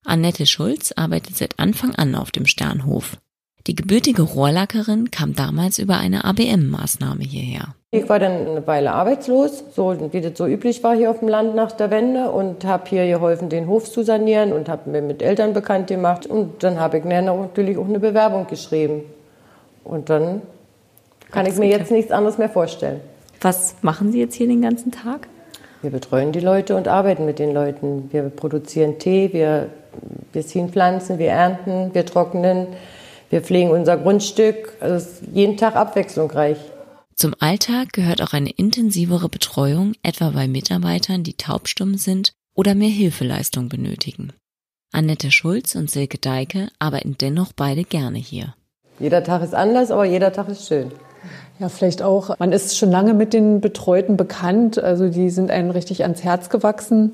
Annette 0.05 0.45
Schulz 0.45 0.91
arbeitet 0.91 1.37
seit 1.37 1.57
Anfang 1.57 1.95
an 1.95 2.15
auf 2.15 2.31
dem 2.31 2.45
Sternhof. 2.45 3.17
Die 3.65 3.75
gebürtige 3.75 4.23
Rohrlackerin 4.23 5.09
kam 5.09 5.33
damals 5.33 5.79
über 5.79 5.97
eine 5.97 6.25
ABM-Maßnahme 6.25 7.23
hierher. 7.23 7.75
Ich 7.93 8.09
war 8.09 8.17
dann 8.17 8.47
eine 8.47 8.65
Weile 8.65 8.91
arbeitslos, 8.91 9.65
so 9.75 9.95
wie 10.11 10.19
das 10.19 10.35
so 10.35 10.47
üblich 10.47 10.83
war 10.83 10.95
hier 10.95 11.11
auf 11.11 11.19
dem 11.19 11.27
Land 11.27 11.53
nach 11.53 11.71
der 11.71 11.91
Wende 11.91 12.31
und 12.31 12.65
habe 12.65 12.85
hier 12.89 13.05
geholfen, 13.05 13.49
den 13.49 13.67
Hof 13.67 13.83
zu 13.83 14.01
sanieren 14.01 14.51
und 14.51 14.67
habe 14.67 14.89
mir 14.89 15.03
mit 15.03 15.21
Eltern 15.21 15.53
bekannt 15.53 15.89
gemacht 15.89 16.25
und 16.25 16.63
dann 16.63 16.79
habe 16.79 16.97
ich 16.97 17.03
mir 17.03 17.21
natürlich 17.21 17.77
auch 17.77 17.85
eine 17.85 17.99
Bewerbung 17.99 18.47
geschrieben. 18.47 19.03
Und 19.83 20.09
dann 20.09 20.41
kann 21.29 21.45
ich 21.45 21.55
mir 21.57 21.67
jetzt 21.67 21.91
nichts 21.91 22.11
anderes 22.11 22.39
mehr 22.39 22.49
vorstellen. 22.49 22.99
Was 23.41 23.75
machen 23.83 24.11
Sie 24.11 24.19
jetzt 24.19 24.33
hier 24.33 24.47
den 24.47 24.63
ganzen 24.63 24.91
Tag? 24.91 25.27
Wir 25.83 25.91
betreuen 25.91 26.31
die 26.31 26.39
Leute 26.39 26.75
und 26.75 26.87
arbeiten 26.87 27.27
mit 27.27 27.37
den 27.37 27.53
Leuten. 27.53 28.09
Wir 28.11 28.23
produzieren 28.23 28.97
Tee, 28.97 29.33
wir, 29.33 29.67
wir 30.31 30.41
ziehen 30.43 30.69
Pflanzen, 30.69 31.19
wir 31.19 31.29
ernten, 31.29 31.91
wir 31.93 32.07
trocknen, 32.07 32.65
wir 33.29 33.41
pflegen 33.41 33.69
unser 33.69 33.97
Grundstück. 33.97 34.73
Also 34.79 34.95
es 34.95 35.03
ist 35.03 35.23
jeden 35.31 35.57
Tag 35.57 35.75
abwechslungsreich. 35.75 36.57
Zum 37.15 37.35
Alltag 37.39 37.93
gehört 37.93 38.21
auch 38.21 38.33
eine 38.33 38.49
intensivere 38.49 39.29
Betreuung, 39.29 39.93
etwa 40.01 40.31
bei 40.31 40.47
Mitarbeitern, 40.47 41.23
die 41.23 41.35
taubstumm 41.35 41.95
sind 41.95 42.33
oder 42.55 42.75
mehr 42.75 42.89
Hilfeleistung 42.89 43.69
benötigen. 43.69 44.33
Annette 44.91 45.31
Schulz 45.31 45.75
und 45.75 45.89
Silke 45.89 46.17
Deike 46.17 46.69
arbeiten 46.79 47.15
dennoch 47.19 47.53
beide 47.53 47.83
gerne 47.83 48.17
hier. 48.17 48.55
Jeder 48.99 49.23
Tag 49.23 49.43
ist 49.43 49.55
anders, 49.55 49.91
aber 49.91 50.05
jeder 50.05 50.33
Tag 50.33 50.49
ist 50.49 50.67
schön. 50.67 50.91
Ja, 51.59 51.69
vielleicht 51.69 52.01
auch. 52.01 52.37
Man 52.39 52.51
ist 52.51 52.77
schon 52.77 52.91
lange 52.91 53.13
mit 53.13 53.33
den 53.33 53.61
Betreuten 53.61 54.17
bekannt. 54.17 54.77
Also 54.77 55.09
die 55.09 55.29
sind 55.29 55.51
einem 55.51 55.71
richtig 55.71 56.03
ans 56.03 56.23
Herz 56.23 56.49
gewachsen. 56.49 57.13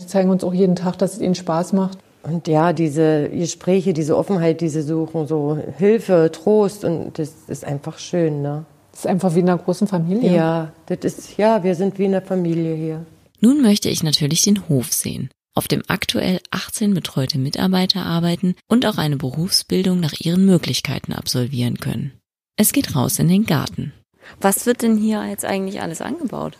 Die 0.00 0.06
zeigen 0.06 0.30
uns 0.30 0.44
auch 0.44 0.54
jeden 0.54 0.76
Tag, 0.76 0.96
dass 0.98 1.14
es 1.14 1.20
ihnen 1.20 1.34
Spaß 1.34 1.72
macht. 1.72 1.98
Und 2.22 2.48
ja, 2.48 2.72
diese 2.72 3.28
Gespräche, 3.30 3.92
diese 3.92 4.16
Offenheit, 4.16 4.60
die 4.60 4.68
sie 4.68 4.82
suchen, 4.82 5.26
so 5.26 5.58
Hilfe, 5.76 6.30
Trost 6.32 6.84
und 6.84 7.18
das 7.18 7.32
ist 7.48 7.64
einfach 7.64 7.98
schön, 7.98 8.42
ne? 8.42 8.64
Das 8.98 9.04
ist 9.04 9.10
einfach 9.12 9.36
wie 9.36 9.38
in 9.38 9.48
einer 9.48 9.62
großen 9.62 9.86
Familie. 9.86 10.34
Ja, 10.34 10.72
das 10.86 10.98
ist, 11.04 11.36
ja, 11.36 11.62
wir 11.62 11.76
sind 11.76 12.00
wie 12.00 12.06
eine 12.06 12.20
Familie 12.20 12.74
hier. 12.74 13.06
Nun 13.38 13.62
möchte 13.62 13.88
ich 13.88 14.02
natürlich 14.02 14.42
den 14.42 14.68
Hof 14.68 14.92
sehen, 14.92 15.30
auf 15.54 15.68
dem 15.68 15.84
aktuell 15.86 16.40
18 16.50 16.94
betreute 16.94 17.38
Mitarbeiter 17.38 18.04
arbeiten 18.04 18.56
und 18.66 18.84
auch 18.86 18.98
eine 18.98 19.16
Berufsbildung 19.16 20.00
nach 20.00 20.14
ihren 20.18 20.44
Möglichkeiten 20.46 21.12
absolvieren 21.12 21.78
können. 21.78 22.10
Es 22.56 22.72
geht 22.72 22.96
raus 22.96 23.20
in 23.20 23.28
den 23.28 23.46
Garten. 23.46 23.92
Was 24.40 24.66
wird 24.66 24.82
denn 24.82 24.96
hier 24.96 25.24
jetzt 25.26 25.44
eigentlich 25.44 25.80
alles 25.80 26.00
angebaut? 26.00 26.54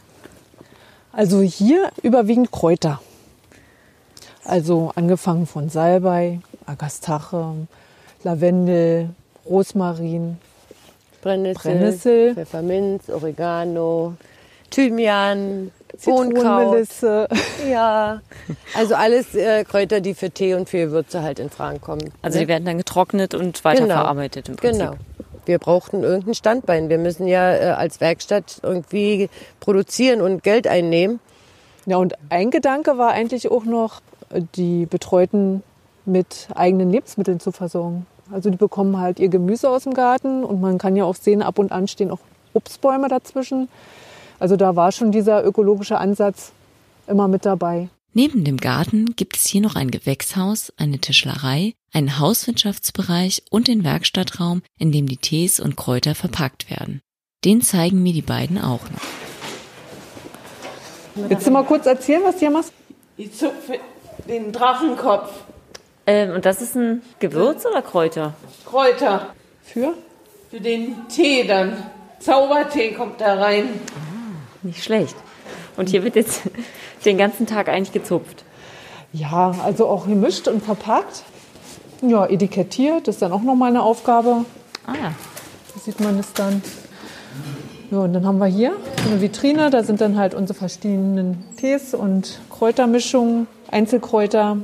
Also 1.11 1.41
hier 1.41 1.91
überwiegend 2.05 2.53
Kräuter. 2.53 3.03
Also 4.45 4.93
angefangen 4.95 5.49
von 5.49 5.71
Salbei, 5.71 6.39
Agastache, 6.67 7.67
Lavendel, 8.23 9.11
Rosmarin, 9.45 10.39
Brennnessel, 11.23 11.73
Brennnessel. 11.73 12.35
Pfefferminz, 12.35 13.09
Oregano, 13.09 14.15
Thymian. 14.71 15.71
Zitronenmelisse. 15.97 17.29
Ja, 17.69 18.21
also 18.77 18.95
alles 18.95 19.35
äh, 19.35 19.65
Kräuter, 19.65 20.01
die 20.01 20.15
für 20.15 20.31
Tee 20.31 20.55
und 20.55 20.69
für 20.69 20.79
Gewürze 20.79 21.23
halt 21.23 21.39
in 21.39 21.51
Frage 21.51 21.79
kommen. 21.81 22.13
Also 22.23 22.39
ne? 22.39 22.45
die 22.45 22.49
werden 22.49 22.65
dann 22.65 22.79
getrocknet 22.79 23.35
und 23.35 23.65
weiterverarbeitet 23.65 24.49
im 24.49 24.57
Prinzip. 24.57 24.81
Genau. 24.81 24.95
Wir 25.47 25.59
brauchten 25.59 26.05
irgendein 26.05 26.35
Standbein. 26.35 26.89
Wir 26.91 26.99
müssen 26.99 27.27
ja 27.27 27.53
äh, 27.55 27.71
als 27.71 28.01
Werkstatt 28.01 28.61
irgendwie 28.63 29.31
produzieren 29.61 30.21
und 30.21 30.43
Geld 30.43 30.67
einnehmen. 30.67 31.21
Ja, 31.87 31.97
und 31.97 32.15
ein 32.29 32.51
Gedanke 32.51 32.99
war 32.99 33.13
eigentlich 33.13 33.51
auch 33.51 33.65
noch, 33.65 34.03
die 34.57 34.85
Betreuten 34.85 35.63
mit 36.05 36.49
eigenen 36.55 36.91
Lebensmitteln 36.91 37.41
zu 37.41 37.51
versorgen. 37.51 38.07
Also 38.31 38.51
die 38.51 38.57
bekommen 38.57 38.99
halt 38.99 39.21
ihr 39.21 39.29
Gemüse 39.29 39.71
aus 39.71 39.85
dem 39.85 39.95
Garten 39.95 40.45
und 40.45 40.61
man 40.61 40.79
kann 40.79 40.97
ja 40.97 41.05
auch 41.05 41.15
sehen, 41.15 41.43
ab 41.43 41.59
und 41.59 41.73
an 41.73 41.89
stehen 41.89 42.11
auch 42.11 42.21
Obstbäume 42.53 43.09
dazwischen. 43.09 43.69
Also 44.39 44.57
da 44.57 44.77
war 44.77 44.93
schon 44.93 45.13
dieser 45.13 45.45
ökologische 45.45 45.99
Ansatz 45.99 46.53
immer 47.07 47.29
mit 47.29 47.45
dabei. 47.45 47.89
Neben 48.15 48.45
dem 48.45 48.57
Garten 48.57 49.17
gibt 49.17 49.37
es 49.37 49.47
hier 49.47 49.61
noch 49.61 49.77
ein 49.77 49.91
Gewächshaus, 49.91 50.73
eine 50.77 50.99
Tischlerei, 50.99 51.75
einen 51.93 52.19
Hauswirtschaftsbereich 52.19 53.45
und 53.51 53.69
den 53.69 53.85
Werkstattraum, 53.85 54.63
in 54.79 54.93
dem 54.93 55.07
die 55.07 55.19
Tees 55.19 55.61
und 55.61 55.77
Kräuter 55.77 56.15
verpackt 56.15 56.71
werden. 56.71 57.01
Den 57.45 57.63
zeigen 57.63 58.03
mir 58.03 58.13
die 58.13 58.23
beiden 58.23 58.59
auch 58.59 58.83
noch. 58.91 61.29
Willst 61.29 61.47
du 61.47 61.51
mal 61.51 61.65
kurz 61.65 61.87
erzählen, 61.87 62.23
was 62.25 62.35
du 62.35 62.41
hier 62.41 62.51
machst? 62.51 62.73
Ich 63.17 63.33
zupfe 63.33 63.79
den 64.29 64.53
Drachenkopf. 64.53 65.31
Ähm, 66.09 66.31
und 66.31 66.47
das 66.47 66.63
ist 66.63 66.75
ein 66.75 67.03
Gewürz 67.19 67.67
oder 67.67 67.83
Kräuter? 67.83 68.33
Kräuter. 68.65 69.27
Für? 69.63 69.93
Für 70.51 70.59
den 70.59 71.07
Tee 71.09 71.47
dann. 71.47 71.77
Zaubertee 72.19 72.93
kommt 72.93 73.21
da 73.21 73.35
rein. 73.35 73.69
Nicht 74.63 74.83
schlecht. 74.83 75.15
Und 75.77 75.91
hier 75.91 76.05
wird 76.05 76.17
jetzt 76.17 76.41
den 77.05 77.19
ganzen 77.19 77.47
Tag 77.47 77.69
eigentlich 77.69 77.93
gezupft. 77.93 78.43
Ja, 79.13 79.55
also 79.63 79.87
auch 79.87 80.07
gemischt 80.07 80.49
und 80.49 80.65
verpackt. 80.65 81.25
Ja, 82.01 82.25
etikettiert, 82.25 83.07
das 83.07 83.17
ist 83.17 83.23
dann 83.23 83.33
auch 83.33 83.43
nochmal 83.43 83.69
eine 83.69 83.83
Aufgabe. 83.83 84.47
Ah 84.87 84.95
ja. 84.95 85.13
Da 85.75 85.81
sieht 85.81 86.01
man 86.01 86.19
es 86.19 86.33
dann. 86.33 86.63
Ja, 87.91 87.99
und 87.99 88.15
dann 88.15 88.27
haben 88.27 88.39
wir 88.39 88.47
hier 88.47 88.73
eine 89.07 89.21
Vitrine, 89.21 89.69
da 89.69 89.83
sind 89.83 90.01
dann 90.01 90.17
halt 90.17 90.33
unsere 90.33 90.59
verschiedenen 90.59 91.45
Tees 91.59 91.93
und 91.93 92.41
Kräutermischungen, 92.49 93.47
Einzelkräuter. 93.71 94.57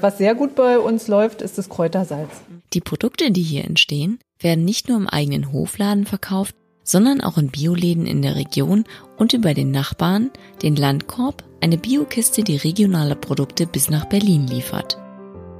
Was 0.00 0.18
sehr 0.18 0.34
gut 0.34 0.54
bei 0.54 0.78
uns 0.78 1.08
läuft, 1.08 1.42
ist 1.42 1.58
das 1.58 1.68
Kräutersalz. 1.68 2.30
Die 2.72 2.80
Produkte, 2.80 3.30
die 3.30 3.42
hier 3.42 3.64
entstehen, 3.64 4.18
werden 4.40 4.64
nicht 4.64 4.88
nur 4.88 4.98
im 4.98 5.08
eigenen 5.08 5.52
Hofladen 5.52 6.06
verkauft, 6.06 6.54
sondern 6.84 7.20
auch 7.20 7.36
in 7.36 7.50
Bioläden 7.50 8.06
in 8.06 8.22
der 8.22 8.36
Region 8.36 8.84
und 9.16 9.32
über 9.32 9.54
den 9.54 9.70
Nachbarn, 9.70 10.30
den 10.62 10.76
Landkorb, 10.76 11.44
eine 11.60 11.76
Biokiste, 11.76 12.44
die 12.44 12.56
regionale 12.56 13.16
Produkte 13.16 13.66
bis 13.66 13.90
nach 13.90 14.04
Berlin 14.06 14.46
liefert. 14.46 14.98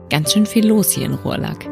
Ganz 0.09 0.33
schön 0.33 0.47
viel 0.47 0.67
los 0.67 0.93
hier 0.93 1.07
in 1.07 1.15
Ruhrlack. 1.15 1.69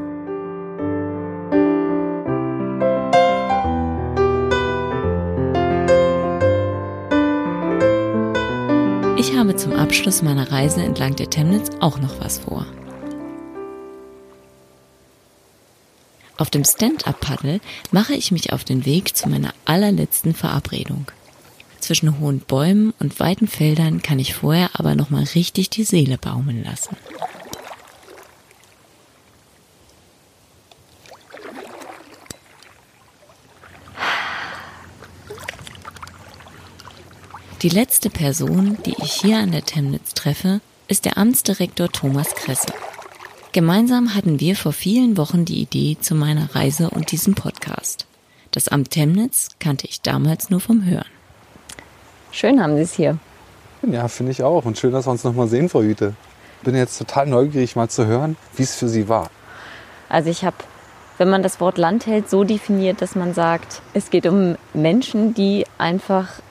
Ich 9.29 9.35
habe 9.35 9.57
zum 9.57 9.73
Abschluss 9.73 10.23
meiner 10.23 10.53
Reise 10.53 10.85
entlang 10.85 11.17
der 11.17 11.29
Temnitz 11.29 11.71
auch 11.81 11.99
noch 11.99 12.21
was 12.21 12.39
vor. 12.39 12.65
Auf 16.37 16.49
dem 16.49 16.63
Stand-up-Paddle 16.63 17.61
mache 17.91 18.15
ich 18.15 18.31
mich 18.31 18.53
auf 18.53 18.63
den 18.63 18.87
Weg 18.87 19.17
zu 19.17 19.29
meiner 19.29 19.53
allerletzten 19.65 20.33
Verabredung. 20.33 21.11
Zwischen 21.81 22.21
hohen 22.21 22.39
Bäumen 22.39 22.95
und 23.01 23.19
weiten 23.19 23.49
Feldern 23.49 24.01
kann 24.01 24.21
ich 24.21 24.35
vorher 24.35 24.71
aber 24.75 24.95
noch 24.95 25.11
mal 25.11 25.25
richtig 25.35 25.71
die 25.71 25.83
Seele 25.83 26.19
baumeln 26.19 26.63
lassen. 26.63 26.97
Die 37.63 37.71
letzte 37.71 38.11
Person, 38.11 38.77
die 38.85 38.95
ich 39.03 39.13
hier 39.15 39.39
an 39.39 39.51
der 39.51 39.65
Temnitz 39.65 40.13
treffe, 40.13 40.61
ist 40.89 41.07
der 41.07 41.17
Amtsdirektor 41.17 41.89
Thomas 41.91 42.35
Kresse. 42.35 42.69
Gemeinsam 43.53 44.15
hatten 44.15 44.41
wir 44.41 44.57
vor 44.57 44.75
vielen 44.75 45.17
Wochen 45.17 45.47
die 45.47 45.63
Idee 45.63 45.97
zu 45.99 46.15
meiner 46.15 46.55
Reise 46.55 46.91
und 46.91 47.13
diesem 47.13 47.35
Podcast. 47.35 48.07
Das 48.51 48.69
Amt 48.69 48.91
Temnitz 48.91 49.49
kannte 49.59 49.87
ich 49.87 50.03
damals 50.03 50.51
nur 50.51 50.61
vom 50.61 50.85
Hören. 50.85 51.09
Schön 52.31 52.63
haben 52.63 52.77
Sie 52.77 52.83
es 52.83 52.93
hier. 52.93 53.17
Ja, 53.91 54.07
finde 54.09 54.33
ich 54.33 54.43
auch. 54.43 54.67
Und 54.67 54.77
schön, 54.77 54.93
dass 54.93 55.07
wir 55.07 55.13
uns 55.13 55.25
noch 55.25 55.35
mal 55.35 55.49
sehen, 55.49 55.71
Frau 55.71 55.81
Hüte. 55.81 56.13
Bin 56.63 56.77
jetzt 56.77 56.99
total 56.99 57.27
neugierig, 57.27 57.75
mal 57.75 57.89
zu 57.89 58.05
hören, 58.05 58.37
wie 58.55 58.65
es 58.65 58.75
für 58.75 58.89
Sie 58.89 59.09
war. 59.09 59.31
Also 60.11 60.29
ich 60.29 60.45
habe, 60.45 60.57
wenn 61.17 61.31
man 61.31 61.43
das 61.43 61.59
Wort 61.59 61.79
Landheld 61.79 62.29
so 62.29 62.45
definiert, 62.45 63.01
dass 63.01 63.15
man 63.15 63.33
sagt, 63.33 63.81
es 63.95 64.11
geht 64.11 64.27
um 64.27 64.57
Menschen, 64.75 65.33
die 65.33 65.65
einfach 65.79 66.43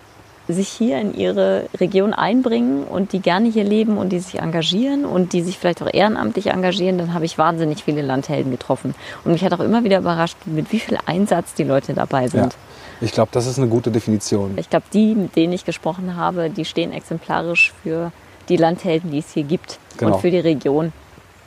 sich 0.48 0.68
hier 0.70 1.00
in 1.00 1.16
ihre 1.16 1.68
Region 1.80 2.14
einbringen 2.14 2.84
und 2.84 3.14
die 3.14 3.20
gerne 3.20 3.50
hier 3.50 3.64
leben 3.64 3.98
und 3.98 4.10
die 4.10 4.20
sich 4.20 4.40
engagieren 4.40 5.06
und 5.06 5.34
die 5.34 5.42
sich 5.42 5.58
vielleicht 5.58 5.82
auch 5.82 5.92
ehrenamtlich 5.92 6.48
engagieren, 6.48 6.98
dann 6.98 7.14
habe 7.14 7.26
ich 7.26 7.38
wahnsinnig 7.38 7.84
viele 7.84 8.02
Landhelden 8.02 8.52
getroffen. 8.52 8.94
Und 9.24 9.32
mich 9.32 9.44
hat 9.44 9.54
auch 9.54 9.60
immer 9.60 9.84
wieder 9.84 9.98
überrascht, 10.00 10.38
mit 10.46 10.72
wie 10.72 10.80
viel 10.80 10.98
Einsatz 11.06 11.54
die 11.56 11.64
Leute 11.64 11.94
dabei 11.94 12.28
sind. 12.28 12.54
Ja. 12.54 12.60
Ich 13.02 13.12
glaube, 13.12 13.30
das 13.34 13.46
ist 13.46 13.58
eine 13.58 13.68
gute 13.68 13.92
Definition. 13.92 14.58
Ich 14.58 14.70
glaube, 14.70 14.86
die, 14.94 15.16
mit 15.16 15.36
denen 15.36 15.52
ich 15.54 15.66
gesprochen 15.66 16.16
habe, 16.16 16.50
die 16.50 16.64
stehen 16.64 16.94
exemplarisch 16.94 17.74
für 17.84 18.12
die 18.48 18.58
Landhelden, 18.58 19.12
die 19.12 19.20
es 19.20 19.34
hier 19.34 19.44
gibt 19.44 19.80
Genau. 19.98 20.16
und 20.16 20.22
für 20.22 20.32
die 20.32 20.40
Region. 20.40 20.94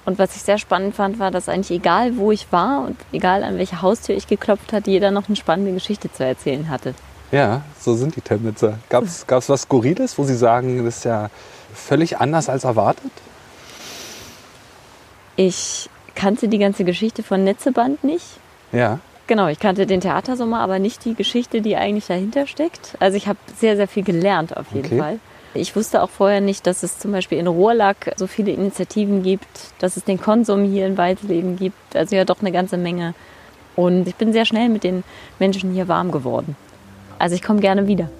Und 0.04 0.18
was 0.18 0.34
ich 0.36 0.42
sehr 0.42 0.58
spannend 0.58 0.94
fand, 0.94 1.18
war, 1.18 1.30
dass 1.30 1.48
eigentlich 1.48 1.78
egal, 1.78 2.16
wo 2.16 2.32
ich 2.32 2.50
war 2.50 2.82
und 2.86 2.96
egal 3.12 3.44
an 3.44 3.58
welche 3.58 3.82
Haustür 3.82 4.16
ich 4.16 4.26
geklopft 4.26 4.72
hat, 4.72 4.86
jeder 4.86 5.10
noch 5.10 5.28
eine 5.28 5.36
spannende 5.36 5.72
Geschichte 5.72 6.10
zu 6.10 6.24
erzählen 6.24 6.70
hatte. 6.70 6.94
Ja, 7.30 7.62
so 7.78 7.94
sind 7.94 8.16
die 8.16 8.20
Temnitzer. 8.20 8.78
Gab 8.88 9.04
es 9.04 9.26
was 9.28 9.62
Skurriles, 9.62 10.18
wo 10.18 10.24
Sie 10.24 10.36
sagen, 10.36 10.84
das 10.84 10.98
ist 10.98 11.04
ja 11.04 11.30
völlig 11.74 12.18
anders 12.18 12.48
als 12.48 12.64
erwartet? 12.64 13.12
Ich 15.36 15.90
kannte 16.14 16.48
die 16.48 16.58
ganze 16.58 16.84
Geschichte 16.84 17.22
von 17.22 17.44
Netzeband 17.44 18.02
nicht. 18.02 18.26
Ja. 18.72 18.98
Genau, 19.26 19.46
ich 19.48 19.58
kannte 19.58 19.86
den 19.86 20.00
Theatersommer, 20.00 20.60
aber 20.60 20.78
nicht 20.78 21.04
die 21.04 21.14
Geschichte, 21.14 21.60
die 21.60 21.76
eigentlich 21.76 22.06
dahinter 22.06 22.46
steckt. 22.46 22.96
Also 22.98 23.16
ich 23.16 23.28
habe 23.28 23.38
sehr, 23.56 23.76
sehr 23.76 23.86
viel 23.86 24.02
gelernt 24.02 24.56
auf 24.56 24.72
jeden 24.72 24.86
Okay. 24.86 24.98
Fall. 24.98 25.20
Ich 25.54 25.76
wusste 25.76 26.02
auch 26.02 26.10
vorher 26.10 26.40
nicht, 26.40 26.66
dass 26.66 26.82
es 26.82 26.98
zum 26.98 27.12
Beispiel 27.12 27.38
in 27.38 27.46
Rohrlack 27.46 28.14
so 28.16 28.26
viele 28.26 28.52
Initiativen 28.52 29.22
gibt, 29.22 29.46
dass 29.80 29.96
es 29.96 30.04
den 30.04 30.20
Konsum 30.20 30.64
hier 30.64 30.86
in 30.86 30.96
Weisleben 30.96 31.56
gibt. 31.56 31.94
Also 31.94 32.16
ja 32.16 32.24
doch 32.24 32.40
eine 32.40 32.52
ganze 32.52 32.76
Menge. 32.76 33.14
Und 33.76 34.08
ich 34.08 34.14
bin 34.16 34.32
sehr 34.32 34.44
schnell 34.44 34.68
mit 34.68 34.84
den 34.84 35.04
Menschen 35.38 35.72
hier 35.72 35.88
warm 35.88 36.10
geworden. 36.10 36.56
Also 37.18 37.34
ich 37.34 37.42
komme 37.42 37.60
gerne 37.60 37.86
wieder. 37.86 38.10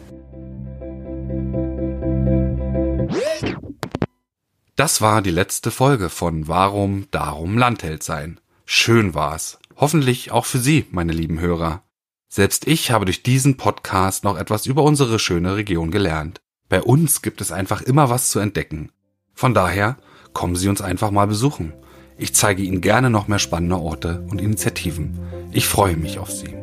Das 4.77 5.01
war 5.01 5.23
die 5.23 5.31
letzte 5.31 5.71
Folge 5.71 6.09
von 6.09 6.47
Warum, 6.47 7.07
Darum 7.11 7.59
Landheld 7.59 8.03
sein. 8.03 8.39
Schön 8.65 9.15
war's. 9.15 9.59
Hoffentlich 9.77 10.31
auch 10.31 10.45
für 10.45 10.59
Sie, 10.59 10.87
meine 10.91 11.13
lieben 11.13 11.41
Hörer. 11.41 11.83
Selbst 12.29 12.67
ich 12.67 12.91
habe 12.91 13.05
durch 13.05 13.23
diesen 13.23 13.57
Podcast 13.57 14.23
noch 14.23 14.39
etwas 14.39 14.67
über 14.67 14.83
unsere 14.83 15.19
schöne 15.19 15.57
Region 15.57 15.91
gelernt. 15.91 16.41
Bei 16.69 16.83
uns 16.83 17.23
gibt 17.23 17.41
es 17.41 17.51
einfach 17.51 17.81
immer 17.83 18.11
was 18.11 18.31
zu 18.31 18.39
entdecken. 18.39 18.93
Von 19.35 19.55
daher 19.55 19.97
kommen 20.33 20.55
Sie 20.55 20.69
uns 20.69 20.81
einfach 20.81 21.11
mal 21.11 21.27
besuchen. 21.27 21.73
Ich 22.17 22.35
zeige 22.35 22.63
Ihnen 22.63 22.81
gerne 22.81 23.11
noch 23.11 23.29
mehr 23.29 23.39
spannende 23.39 23.79
Orte 23.79 24.27
und 24.29 24.41
Initiativen. 24.41 25.19
Ich 25.53 25.67
freue 25.67 25.97
mich 25.97 26.19
auf 26.19 26.31
Sie. 26.31 26.55